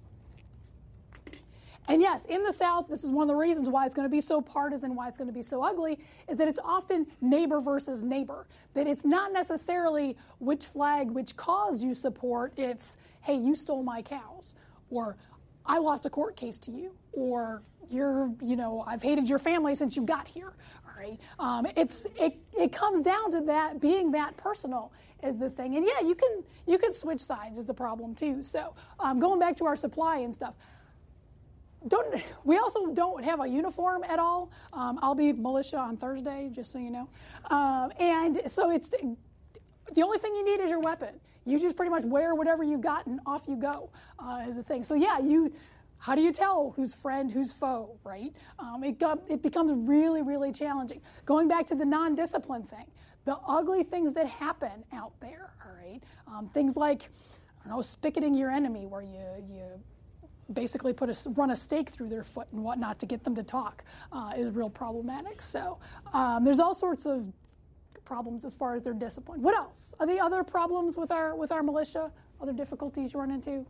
[1.89, 4.11] And yes, in the South, this is one of the reasons why it's going to
[4.11, 7.59] be so partisan, why it's going to be so ugly, is that it's often neighbor
[7.59, 8.45] versus neighbor.
[8.75, 12.53] That it's not necessarily which flag, which cause you support.
[12.57, 14.53] It's hey, you stole my cows,
[14.91, 15.17] or
[15.65, 19.73] I lost a court case to you, or you're, you know, I've hated your family
[19.73, 20.53] since you got here.
[20.85, 25.49] All right, um, it's it, it comes down to that being that personal is the
[25.49, 28.43] thing, and yeah, you can you can switch sides is the problem too.
[28.43, 30.53] So um, going back to our supply and stuff.
[31.87, 34.51] Don't we also don't have a uniform at all?
[34.73, 37.07] Um, I'll be militia on Thursday, just so you know,
[37.49, 41.19] um, and so it's the only thing you need is your weapon.
[41.45, 44.63] You just pretty much wear whatever you've got and off you go uh, is the
[44.63, 44.83] thing.
[44.83, 45.53] So yeah, you.
[46.01, 48.31] How do you tell who's friend, who's foe, right?
[48.57, 51.01] Um, it, it becomes really, really challenging.
[51.25, 52.85] Going back to the non-discipline thing,
[53.25, 56.01] the ugly things that happen out there, all right?
[56.25, 57.09] Um, things like,
[57.65, 59.19] I don't know, spicketing your enemy, where you
[59.49, 59.83] you
[60.51, 63.43] basically put a, run a stake through their foot and whatnot to get them to
[63.43, 65.41] talk, uh, is real problematic.
[65.41, 65.77] So
[66.13, 67.31] um, there's all sorts of
[68.05, 69.41] problems as far as their discipline.
[69.41, 69.93] What else?
[69.99, 72.11] Are the other problems with our with our militia?
[72.41, 73.65] Other difficulties you run into?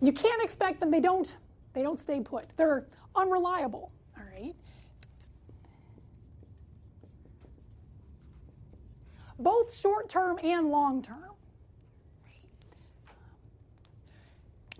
[0.00, 0.90] You can't expect them.
[0.90, 1.34] They don't.
[1.72, 2.46] They don't stay put.
[2.56, 3.92] They're unreliable.
[4.16, 4.54] All right.
[9.38, 11.37] Both short term and long term.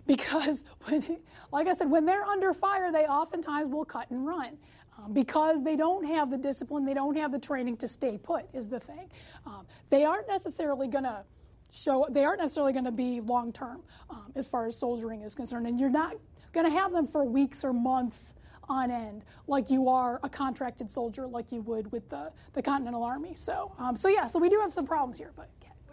[0.09, 1.19] Because, when,
[1.51, 4.57] like I said, when they're under fire, they oftentimes will cut and run
[4.97, 8.45] um, because they don't have the discipline, they don't have the training to stay put,
[8.51, 9.07] is the thing.
[9.45, 11.23] Um, they aren't necessarily going to
[11.71, 15.35] show, they aren't necessarily going to be long term um, as far as soldiering is
[15.35, 15.67] concerned.
[15.67, 16.15] And you're not
[16.53, 18.33] going to have them for weeks or months
[18.67, 23.03] on end like you are a contracted soldier like you would with the, the Continental
[23.03, 23.35] Army.
[23.35, 25.49] So, um, so yeah, so we do have some problems here, but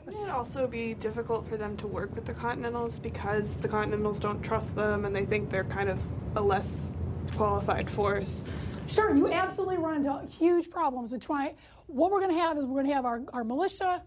[0.07, 4.21] Wouldn't it also be difficult for them to work with the Continentals because the Continentals
[4.21, 5.99] don't trust them and they think they're kind of
[6.37, 6.93] a less
[7.35, 8.45] qualified force?
[8.87, 11.57] Sure, you absolutely run into huge problems with trying.
[11.89, 14.05] What we're going to have is we're going to have our, our militia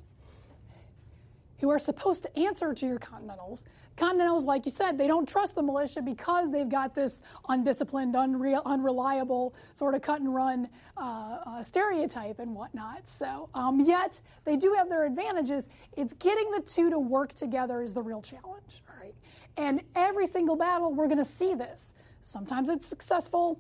[1.60, 3.66] who are supposed to answer to your Continentals.
[3.97, 9.53] Continentals, like you said, they don't trust the militia because they've got this undisciplined, unreliable
[9.74, 13.07] sort of cut and run uh, uh, stereotype and whatnot.
[13.07, 15.68] So, um, yet they do have their advantages.
[15.97, 19.16] It's getting the two to work together is the real challenge, all right?
[19.57, 21.93] And every single battle, we're going to see this.
[22.22, 23.60] Sometimes it's successful.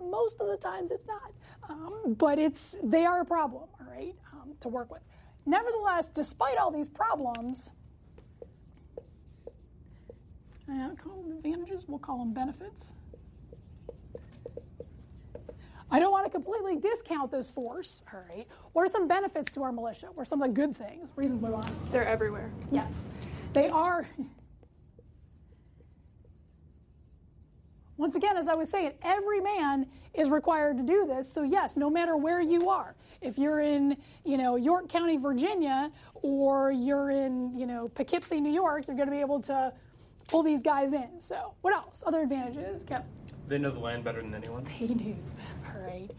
[0.00, 1.32] Most of the times it's not,
[1.68, 5.02] um, but it's they are a problem, all right, um, to work with.
[5.46, 7.70] Nevertheless, despite all these problems,
[10.70, 12.90] uh, call them advantages, we'll call them benefits.
[15.90, 18.48] I don't want to completely discount this force, all right?
[18.72, 20.06] What are some benefits to our militia?
[20.12, 21.12] What are some of the good things?
[21.14, 21.76] Reasons move on.
[21.92, 22.50] They're everywhere.
[22.72, 23.08] Yes.
[23.52, 24.06] They are.
[27.96, 31.32] Once again, as I was saying, every man is required to do this.
[31.32, 35.92] So yes, no matter where you are, if you're in, you know, York County, Virginia,
[36.14, 39.72] or you're in, you know, Poughkeepsie, New York, you're going to be able to
[40.26, 41.20] pull these guys in.
[41.20, 42.02] So what else?
[42.06, 43.06] Other advantages, Kevin?
[43.46, 44.66] They know the land better than anyone.
[44.80, 45.16] They do.
[45.66, 46.10] All right.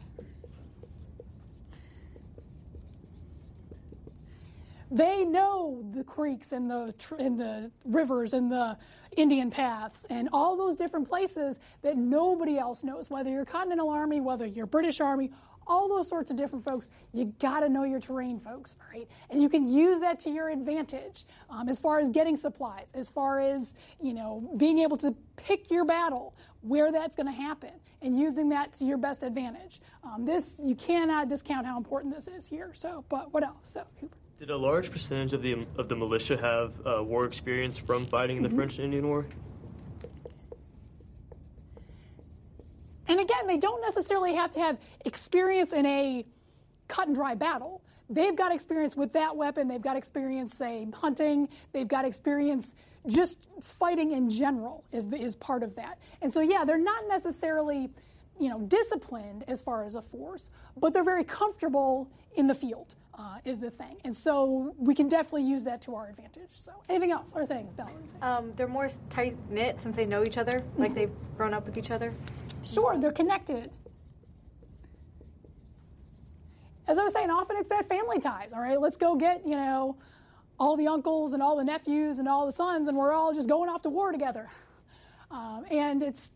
[4.92, 8.78] They know the creeks and the tr- and the rivers and the
[9.18, 13.10] Indian paths and all those different places that nobody else knows.
[13.10, 15.32] Whether you're Continental Army, whether you're British Army,
[15.68, 16.90] all those sorts of different folks.
[17.14, 19.08] You got to know your terrain, folks, right?
[19.30, 23.10] And you can use that to your advantage um, as far as getting supplies, as
[23.10, 27.72] far as you know being able to pick your battle where that's going to happen,
[28.02, 29.82] and using that to your best advantage.
[30.04, 32.72] Um, this you cannot discount how important this is here.
[32.74, 33.58] So, but what else?
[33.64, 34.18] So, Cooper.
[34.40, 38.38] Did a large percentage of the of the militia have uh, war experience from fighting
[38.38, 38.56] in the Mhm.
[38.56, 39.26] French and Indian War?
[43.08, 46.26] And again, they don't necessarily have to have experience in a
[46.88, 47.82] cut and dry battle.
[48.10, 49.68] They've got experience with that weapon.
[49.68, 51.48] They've got experience, say, hunting.
[51.72, 52.76] They've got experience
[53.08, 55.98] just fighting in general is the, is part of that.
[56.22, 57.90] And so, yeah, they're not necessarily,
[58.40, 62.96] you know, disciplined as far as a force, but they're very comfortable in the field.
[63.18, 66.50] Uh, is the thing, and so we can definitely use that to our advantage.
[66.50, 67.34] So, anything else?
[67.34, 67.90] Other things, Bella?
[68.22, 71.78] Um, they're more tight knit since they know each other, like they've grown up with
[71.78, 72.14] each other.
[72.66, 73.72] Sure, they're connected.
[76.88, 78.52] As I was saying, often it's that family ties.
[78.52, 79.96] All right, let's go get you know
[80.60, 83.48] all the uncles and all the nephews and all the sons, and we're all just
[83.48, 84.50] going off to war together.
[85.32, 86.32] Um, and it's,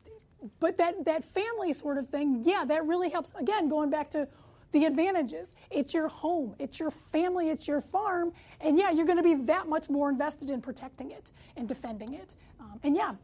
[0.62, 3.34] but that that family sort of thing, yeah, that really helps.
[3.38, 4.30] Again, going back to
[4.72, 5.54] the advantages.
[5.72, 9.36] It's your home, it's your family, it's your farm, and yeah, you're going to be
[9.46, 12.36] that much more invested in protecting it and defending it.
[12.60, 13.16] Um, and yeah,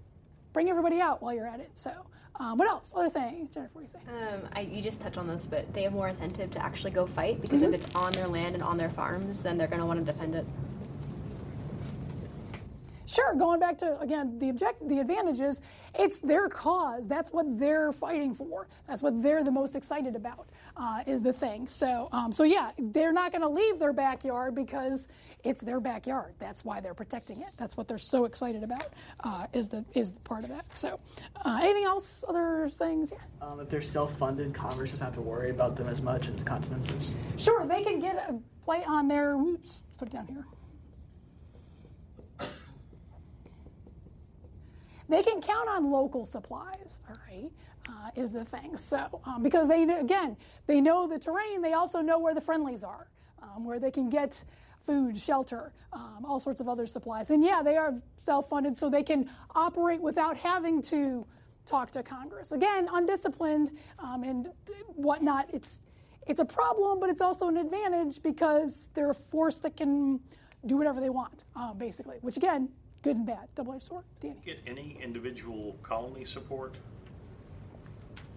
[0.54, 1.70] bring everybody out while you're at it.
[1.76, 1.92] So,
[2.38, 2.92] um, what else?
[2.96, 4.34] Other thing, Jennifer, what do you say?
[4.36, 7.06] Um, I, you just touched on this, but they have more incentive to actually go
[7.06, 7.70] fight because Mhm.
[7.70, 10.12] if it's on their land and on their farms, then they're going to want to
[10.12, 10.46] defend it.
[13.06, 15.62] Sure, going back to again the object, the advantages.
[15.98, 17.08] It's their cause.
[17.08, 18.68] That's what they're fighting for.
[18.88, 20.50] That's what they're the most excited about.
[20.76, 21.68] Uh, is the thing.
[21.68, 25.08] So, um, so yeah, they're not going to leave their backyard because
[25.44, 26.34] it's their backyard.
[26.40, 27.50] That's why they're protecting it.
[27.58, 28.94] That's what they're so excited about.
[29.24, 30.66] Uh, is the is part of that.
[30.74, 30.98] So,
[31.46, 32.24] uh, anything else?
[32.28, 33.12] Other things?
[33.12, 33.48] Yeah.
[33.48, 36.44] Um, if they're self-funded, Congress doesn't have to worry about them as much as the
[36.44, 36.94] continents.
[37.38, 39.36] Sure, they can get a play on their.
[39.36, 40.46] Oops, put it down here.
[45.10, 47.00] They can count on local supplies.
[47.10, 47.52] All right,
[47.90, 48.78] uh, is the thing.
[48.78, 50.38] So um, because they again
[50.68, 53.08] they know the terrain, they also know where the friendlies are,
[53.42, 54.44] um, where they can get
[54.86, 57.32] food, shelter, um, all sorts of other supplies.
[57.32, 61.26] And yeah, they are self-funded, so they can operate without having to
[61.66, 62.52] talk to Congress.
[62.52, 64.50] Again, undisciplined um, and
[64.88, 65.50] whatnot.
[65.54, 65.80] It's
[66.28, 70.20] it's a problem, but it's also an advantage because they're a force that can
[70.66, 72.18] do whatever they want, uh, basically.
[72.22, 72.70] Which again,
[73.06, 74.04] good and bad, double-edged sword.
[74.20, 74.36] Danny.
[74.44, 76.76] Get any individual colony support?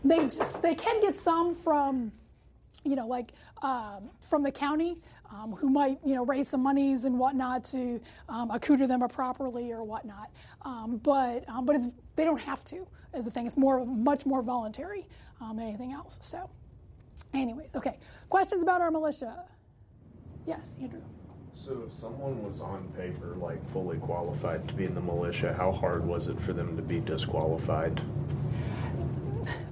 [0.05, 2.13] They just they can get some from,
[2.85, 4.99] you know, like um, from the county,
[5.33, 7.99] um, who might you know raise some monies and whatnot to
[8.29, 10.31] um, accoutre them properly or whatnot.
[10.63, 12.87] Um, but um, but it's they don't have to.
[13.15, 13.47] Is the thing.
[13.47, 15.09] It's more much more voluntary
[15.41, 16.19] um, than anything else.
[16.21, 16.51] So,
[17.33, 17.99] anyways, okay.
[18.29, 19.45] Questions about our militia?
[20.47, 21.01] Yes, Andrew.
[21.65, 25.73] So if someone was on paper like fully qualified to be in the militia, how
[25.73, 28.01] hard was it for them to be disqualified?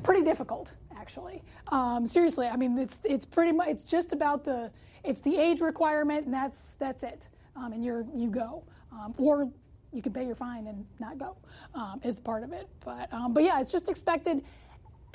[0.02, 1.42] Pretty difficult, actually.
[1.68, 4.70] Um, seriously, I mean, it's it's pretty much it's just about the
[5.04, 7.28] it's the age requirement, and that's that's it.
[7.54, 9.48] Um, and you're you go, um, or
[9.92, 11.36] you can pay your fine and not go
[11.74, 12.68] um, is part of it.
[12.84, 14.42] But um, but yeah, it's just expected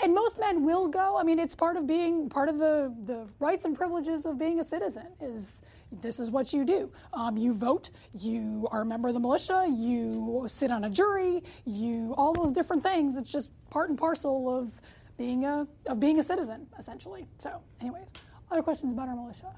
[0.03, 1.17] and most men will go.
[1.17, 4.59] I mean, it's part of being part of the, the rights and privileges of being
[4.59, 5.07] a citizen.
[5.21, 6.91] Is this is what you do?
[7.13, 7.89] Um, you vote.
[8.13, 9.67] You are a member of the militia.
[9.69, 11.43] You sit on a jury.
[11.65, 13.17] You all those different things.
[13.17, 14.71] It's just part and parcel of
[15.17, 17.27] being a of being a citizen, essentially.
[17.37, 18.07] So, anyways,
[18.49, 19.53] other questions about our militia?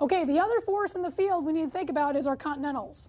[0.00, 3.08] Okay, the other force in the field we need to think about is our continentals.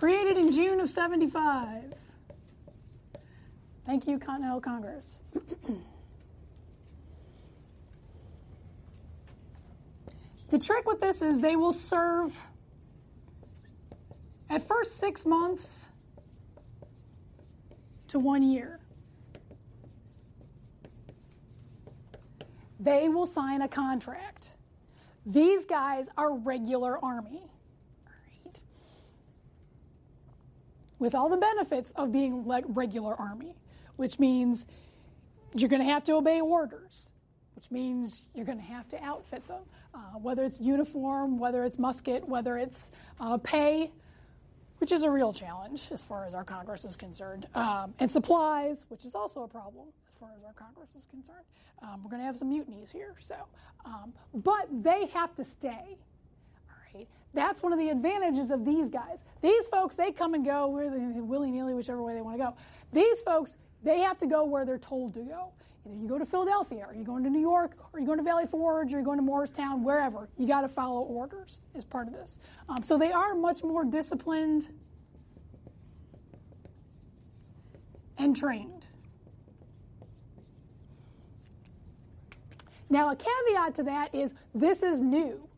[0.00, 1.82] Created in June of 75.
[3.84, 5.18] Thank you, Continental Congress.
[10.48, 12.34] the trick with this is they will serve
[14.48, 15.86] at first six months
[18.08, 18.80] to one year.
[22.78, 24.54] They will sign a contract.
[25.26, 27.49] These guys are regular Army.
[31.00, 33.56] With all the benefits of being like regular army,
[33.96, 34.66] which means
[35.54, 37.10] you're going to have to obey orders,
[37.56, 39.62] which means you're going to have to outfit them,
[39.94, 43.90] uh, whether it's uniform, whether it's musket, whether it's uh, pay,
[44.78, 48.84] which is a real challenge as far as our Congress is concerned, um, and supplies,
[48.88, 51.44] which is also a problem as far as our Congress is concerned.
[51.82, 53.36] Um, we're going to have some mutinies here, so,
[53.86, 55.96] um, but they have to stay
[56.94, 57.08] right?
[57.32, 59.22] That's one of the advantages of these guys.
[59.40, 62.54] These folks, they come and go willy nilly, whichever way they want to go.
[62.92, 65.52] These folks, they have to go where they're told to go.
[65.86, 68.24] Either you go to Philadelphia, or you going to New York, or you're going to
[68.24, 70.28] Valley Forge, or you're going to Morristown, wherever.
[70.36, 72.38] You got to follow orders as part of this.
[72.68, 74.68] Um, so they are much more disciplined
[78.18, 78.86] and trained.
[82.90, 85.48] Now, a caveat to that is this is new.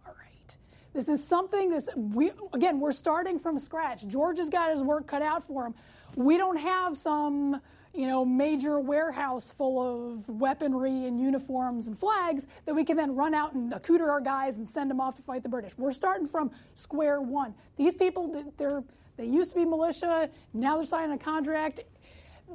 [0.93, 4.07] This is something that's we again we're starting from scratch.
[4.07, 5.75] George has got his work cut out for him.
[6.17, 7.61] We don't have some
[7.95, 13.15] you know major warehouse full of weaponry and uniforms and flags that we can then
[13.15, 15.77] run out and accouter our guys and send them off to fight the British.
[15.79, 17.55] We're starting from square one.
[17.77, 18.83] These people they're
[19.17, 20.29] they used to be militia.
[20.53, 21.81] Now they're signing a contract.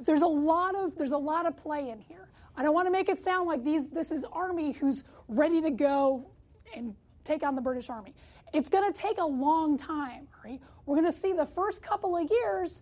[0.02, 2.28] There's a lot of there's a lot of play in here.
[2.56, 5.72] I don't want to make it sound like these this is army who's ready to
[5.72, 6.30] go
[6.76, 6.96] and
[7.28, 8.13] take on the British Army.
[8.53, 10.59] It's going to take a long time, right?
[10.86, 12.82] We're going to see the first couple of years.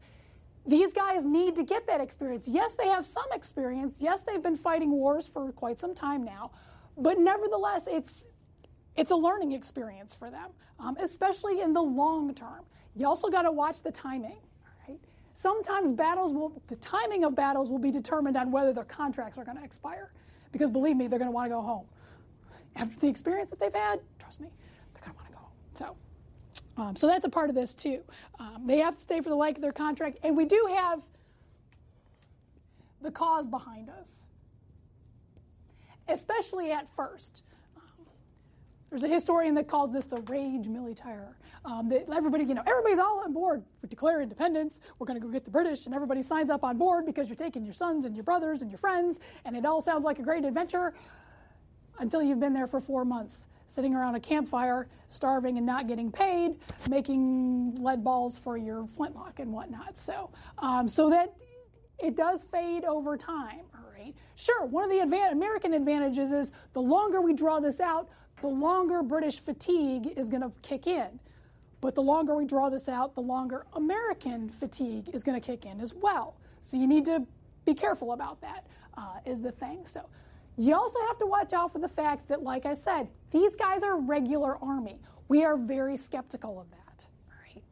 [0.66, 2.48] These guys need to get that experience.
[2.48, 3.98] Yes, they have some experience.
[4.00, 6.52] Yes, they've been fighting wars for quite some time now,
[6.98, 8.28] but nevertheless, it's
[8.96, 12.64] it's a learning experience for them, um, especially in the long term.
[12.96, 14.38] You also got to watch the timing.
[14.88, 14.98] Right?
[15.34, 19.44] Sometimes battles will, the timing of battles will be determined on whether their contracts are
[19.44, 20.14] going to expire,
[20.54, 21.86] because believe me, they're going to want to go home
[22.76, 24.48] after the experience that they've had, trust me,
[24.94, 25.52] they're going to want to go home.
[25.74, 25.96] So,
[26.78, 28.02] Um, so that's a part of this too.
[28.40, 31.02] Um, they have to stay for the length of their contract, and we do have
[33.02, 34.24] the cause behind us,
[36.08, 37.44] especially at first.
[37.78, 38.06] Um,
[38.90, 41.38] there's a historian that calls this the rage militaire.
[41.64, 43.64] Um, that everybody, you know, everybody's all on board.
[43.82, 44.82] We declare independence.
[45.00, 47.36] We're going to go get the British, and everybody signs up on board because you're
[47.36, 50.24] taking your sons and your brothers and your friends, and it all sounds like a
[50.24, 50.94] great adventure
[52.00, 56.12] until you've been there for four months sitting around a campfire, starving and not getting
[56.12, 56.56] paid,
[56.90, 59.98] making lead balls for your flintlock and whatnot.
[59.98, 60.30] So,
[60.60, 61.34] um, so that
[62.00, 63.62] it does fade over time.
[63.74, 64.14] All right.
[64.36, 68.10] Sure, one of the advan- American advantages is the longer we draw this out,
[68.42, 71.20] the longer British fatigue is going to kick in.
[71.82, 75.66] But the longer we draw this out, the longer American fatigue is going to kick
[75.66, 76.36] in as well.
[76.62, 77.26] So you need to
[77.66, 78.66] be careful about that.
[78.98, 79.86] Uh, is the thing.
[79.86, 80.06] So
[80.58, 83.84] you also have to watch out for the fact that, like I said, these guys
[83.84, 85.00] are regular army.
[85.28, 87.06] We are very skeptical of that.
[87.30, 87.64] Right?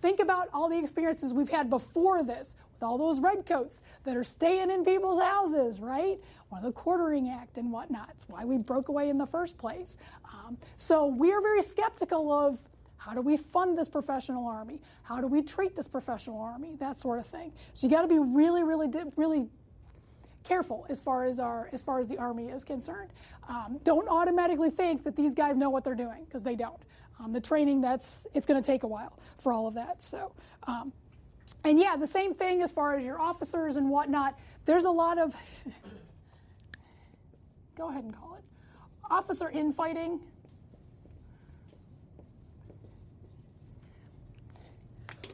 [0.00, 4.24] Think about all the experiences we've had before this with all those redcoats that are
[4.24, 6.18] staying in people's houses, right?
[6.48, 8.10] One of the Quartering Act and whatnot.
[8.10, 9.96] It's why we broke away in the first place.
[10.32, 12.58] Um, so we are very skeptical of
[12.96, 14.80] how do we fund this professional army?
[15.02, 16.76] How do we treat this professional army?
[16.78, 17.52] That sort of thing.
[17.74, 19.48] So you got to be really, really, really
[20.42, 23.10] careful as far as our as far as the army is concerned.
[23.48, 26.80] Um, don't automatically think that these guys know what they're doing because they don't.
[27.20, 30.02] Um, the training that's it's going to take a while for all of that.
[30.02, 30.32] So.
[30.64, 30.92] Um,
[31.64, 34.38] and yeah, the same thing as far as your officers and whatnot.
[34.64, 35.34] There's a lot of,
[37.76, 38.44] go ahead and call it,
[39.10, 40.20] officer infighting.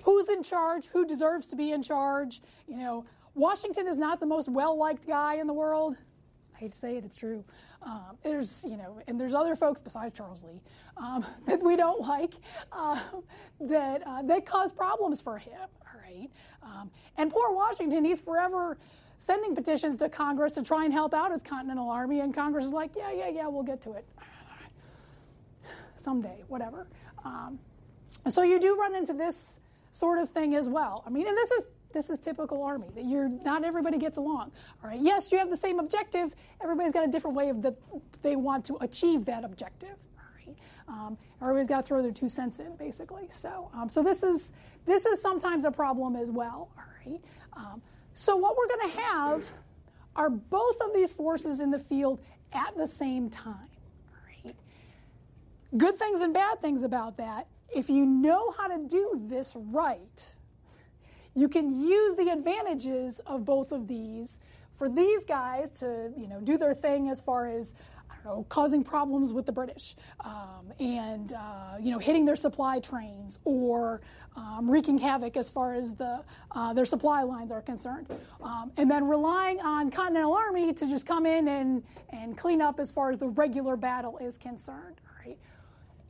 [0.03, 0.87] Who's in charge?
[0.89, 2.41] Who deserves to be in charge?
[2.67, 3.05] You know,
[3.39, 5.97] Washington is not the most well liked guy in the world.
[6.55, 7.45] I hate to say it, it's true.
[7.83, 10.61] Um, there's, you know, and there's other folks besides Charles Lee
[10.97, 12.35] um, that we don't like
[12.73, 13.01] uh,
[13.61, 15.53] that uh, that cause problems for him.
[15.61, 16.29] All right,
[16.63, 18.77] um, and poor Washington, he's forever
[19.19, 22.73] sending petitions to Congress to try and help out his Continental Army, and Congress is
[22.73, 24.05] like, yeah, yeah, yeah, we'll get to it
[25.97, 26.87] someday, whatever.
[27.25, 27.59] Um,
[28.29, 29.61] so you do run into this
[29.93, 31.03] sort of thing as well.
[31.07, 31.65] I mean, and this is
[31.99, 32.87] this is typical Army.
[32.95, 34.53] That you're not everybody gets along.
[34.83, 35.01] All right.
[35.01, 36.33] Yes, you have the same objective.
[36.63, 37.75] Everybody's got a different way of that
[38.23, 39.97] they want to achieve that objective.
[40.17, 40.61] All right.
[40.87, 43.27] Um, everybody's got to throw their two cents in, basically.
[43.31, 44.53] So, um, so this is
[44.87, 46.71] this is sometimes a problem as well.
[46.79, 47.21] All right.
[47.55, 47.83] Um,
[48.15, 49.45] so what we're going to have
[50.15, 52.21] are both of these forces in the field
[52.53, 53.55] at the same time.
[53.57, 54.55] All right.
[55.77, 57.49] Good things and bad things about that.
[57.75, 60.35] If you know how to do this right
[61.39, 64.39] you can use the advantages of both of these
[64.77, 67.75] for these guys to, you know, do their thing as far as
[68.11, 72.37] I don't know, causing problems with the British, um, and uh, you know, hitting their
[72.37, 74.01] supply trains or
[74.37, 76.23] um, wreaking havoc as far as the
[76.53, 78.07] uh, their supply lines are concerned,
[78.43, 82.81] um, and then relying on Continental Army to just come in and and clean up
[82.81, 85.01] as far as the regular battle is concerned.
[85.25, 85.37] Right?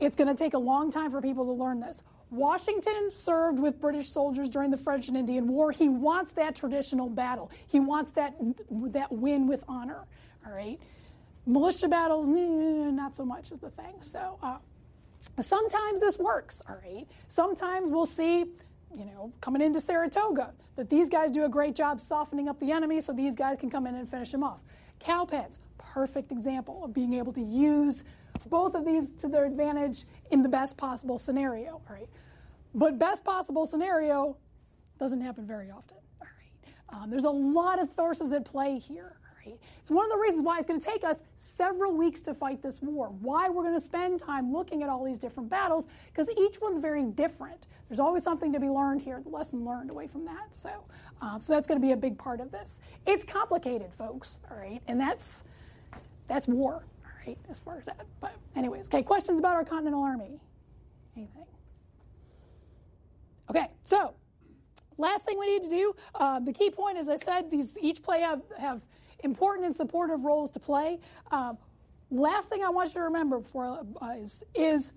[0.01, 2.03] It's going to take a long time for people to learn this.
[2.31, 5.73] Washington served with British soldiers during the French and Indian War.
[5.73, 7.51] He wants that traditional battle.
[7.67, 8.35] He wants that
[8.71, 10.05] that win with honor.
[10.47, 10.79] All right,
[11.47, 14.01] militia battles, not so much is the thing.
[14.01, 14.59] So uh,
[15.41, 16.63] sometimes this works.
[16.69, 18.45] All right, sometimes we'll see.
[18.95, 22.73] You know, coming into Saratoga, that these guys do a great job softening up the
[22.73, 24.61] enemy so these guys can come in and finish them off.
[24.99, 28.05] Cowpens, perfect example of being able to use
[28.49, 32.09] both of these to their advantage in the best possible scenario, right?
[32.75, 34.37] But best possible scenario
[34.99, 36.75] doesn't happen very often, right?
[36.91, 39.59] Um, there's a lot of forces at play here, right?
[39.81, 42.63] It's one of the reasons why it's going to take us several weeks to fight
[42.63, 43.09] this war.
[43.21, 46.79] Why we're going to spend time looking at all these different battles because each one's
[46.79, 47.67] very different.
[47.89, 50.55] There's always something to be learned here, the lesson learned away from that.
[50.55, 50.71] So,
[51.23, 52.81] um, so that's going to be a big part of this.
[53.07, 55.45] It's complicated, folks, all right, and that's
[56.27, 56.85] that's war
[57.29, 58.07] right as far as that.
[58.21, 60.41] But, anyways, okay, questions about our Continental Army?
[61.17, 61.45] Anything?
[63.51, 64.15] Okay, so
[64.99, 68.03] last thing we need to do uh, the key point, as I said, these each
[68.03, 68.81] play have, have
[69.25, 70.99] important and supportive roles to play.
[71.31, 71.59] Um,
[72.11, 74.93] last thing I want you to remember before uh, is, is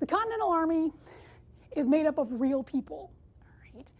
[0.00, 0.92] the Continental Army
[1.76, 3.10] is made up of real people.
[3.42, 3.90] All right,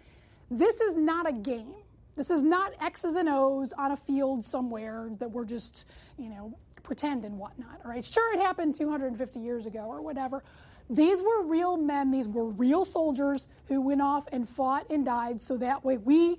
[0.50, 1.74] this is not a game.
[2.16, 5.86] This is not X's and O's on a field somewhere that we're just,
[6.18, 7.80] you know, pretend and whatnot.
[7.84, 10.42] All right, sure, it happened 250 years ago or whatever.
[10.90, 15.40] These were real men, these were real soldiers who went off and fought and died
[15.40, 16.38] so that way we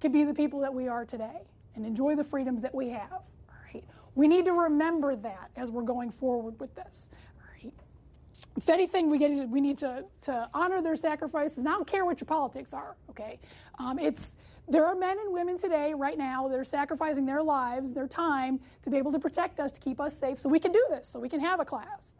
[0.00, 1.42] could be the people that we are today
[1.74, 3.10] and enjoy the freedoms that we have.
[3.12, 3.84] All right,
[4.14, 7.10] we need to remember that as we're going forward with this.
[7.36, 7.72] All right,
[8.56, 11.58] if anything, we, get, we need to, to honor their sacrifices.
[11.58, 13.40] And I don't care what your politics are, okay?
[13.78, 14.32] Um, it's,
[14.68, 18.60] there are men and women today, right now, that are sacrificing their lives, their time,
[18.82, 21.08] to be able to protect us, to keep us safe, so we can do this,
[21.08, 22.14] so we can have a class.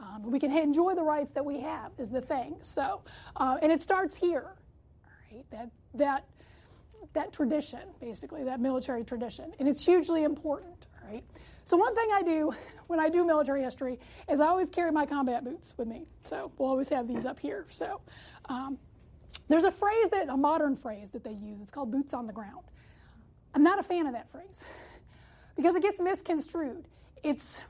[0.00, 2.56] Um, we can enjoy the rights that we have is the thing.
[2.62, 3.02] So,
[3.36, 4.54] uh, and it starts here,
[5.30, 5.44] right?
[5.50, 6.24] That that
[7.12, 11.22] that tradition, basically, that military tradition, and it's hugely important, right?
[11.64, 12.52] So one thing I do
[12.86, 13.98] when I do military history
[14.28, 16.06] is I always carry my combat boots with me.
[16.22, 17.66] So we'll always have these up here.
[17.68, 18.00] So
[18.46, 18.78] um,
[19.48, 21.60] there's a phrase that a modern phrase that they use.
[21.60, 22.64] It's called boots on the ground.
[23.54, 24.64] I'm not a fan of that phrase
[25.56, 26.86] because it gets misconstrued.
[27.22, 27.60] It's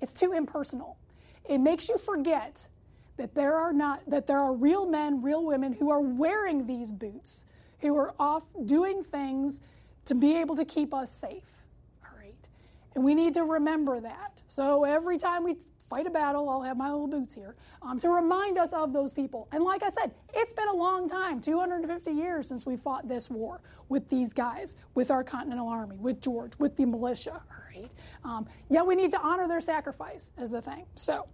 [0.00, 0.96] it's too impersonal.
[1.48, 2.68] It makes you forget
[3.16, 6.92] that there are not that there are real men, real women who are wearing these
[6.92, 7.44] boots,
[7.80, 9.60] who are off doing things
[10.06, 11.62] to be able to keep us safe.
[12.04, 12.48] All right.
[12.94, 14.42] And we need to remember that.
[14.48, 15.56] So every time we
[15.88, 19.12] fight a battle, I'll have my little boots here um, to remind us of those
[19.12, 19.48] people.
[19.52, 23.30] And like I said, it's been a long time 250 years since we fought this
[23.30, 27.40] war with these guys, with our Continental Army, with George, with the militia.
[27.74, 27.90] Right.
[28.24, 30.86] Um, yeah, we need to honor their sacrifice, is the thing.
[30.94, 31.28] So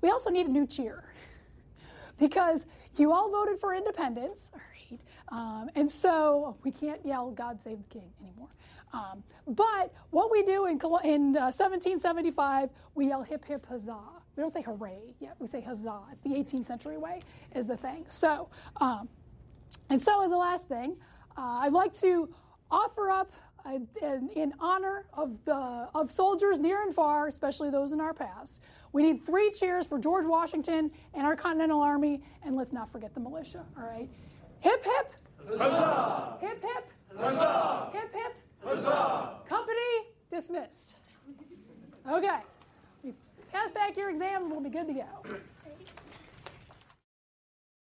[0.00, 1.04] we also need a new cheer
[2.18, 2.66] because
[2.96, 4.60] you all voted for independence, all
[4.90, 5.00] right?
[5.30, 8.48] Um, and so we can't yell "God Save the King" anymore.
[8.92, 10.72] Um, but what we do in,
[11.04, 13.98] in uh, 1775, we yell "Hip Hip Huzzah."
[14.36, 15.36] We don't say "Hooray" yet.
[15.38, 17.20] We say "Huzzah." It's the 18th century way,
[17.54, 18.04] is the thing.
[18.08, 18.48] So,
[18.78, 19.08] um,
[19.88, 20.96] and so as the last thing,
[21.36, 22.28] uh, I'd like to
[22.70, 23.32] offer up
[23.64, 28.14] uh, in, in honor of the of soldiers near and far, especially those in our
[28.14, 28.60] past.
[28.92, 33.14] We need three cheers for George Washington and our Continental Army, and let's not forget
[33.14, 34.08] the militia, all right?
[34.60, 35.14] Hip, hip.
[35.48, 36.38] Huzzah!
[36.40, 36.92] Hip, hip.
[37.16, 37.90] Huzzah!
[37.92, 38.34] Hip, hip.
[38.64, 39.40] Huzzah!
[39.48, 40.96] Company dismissed.
[42.10, 42.40] Okay.
[43.52, 45.04] Pass back your exam and we'll be good to go.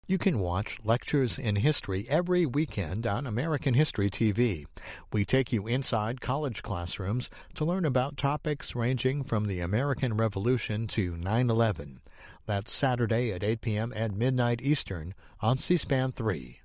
[0.06, 4.66] You can watch Lectures in History every weekend on American History TV.
[5.12, 10.88] We take you inside college classrooms to learn about topics ranging from the American Revolution
[10.88, 12.00] to 9 11.
[12.44, 13.92] That's Saturday at 8 p.m.
[13.94, 16.59] and midnight Eastern on C SPAN 3.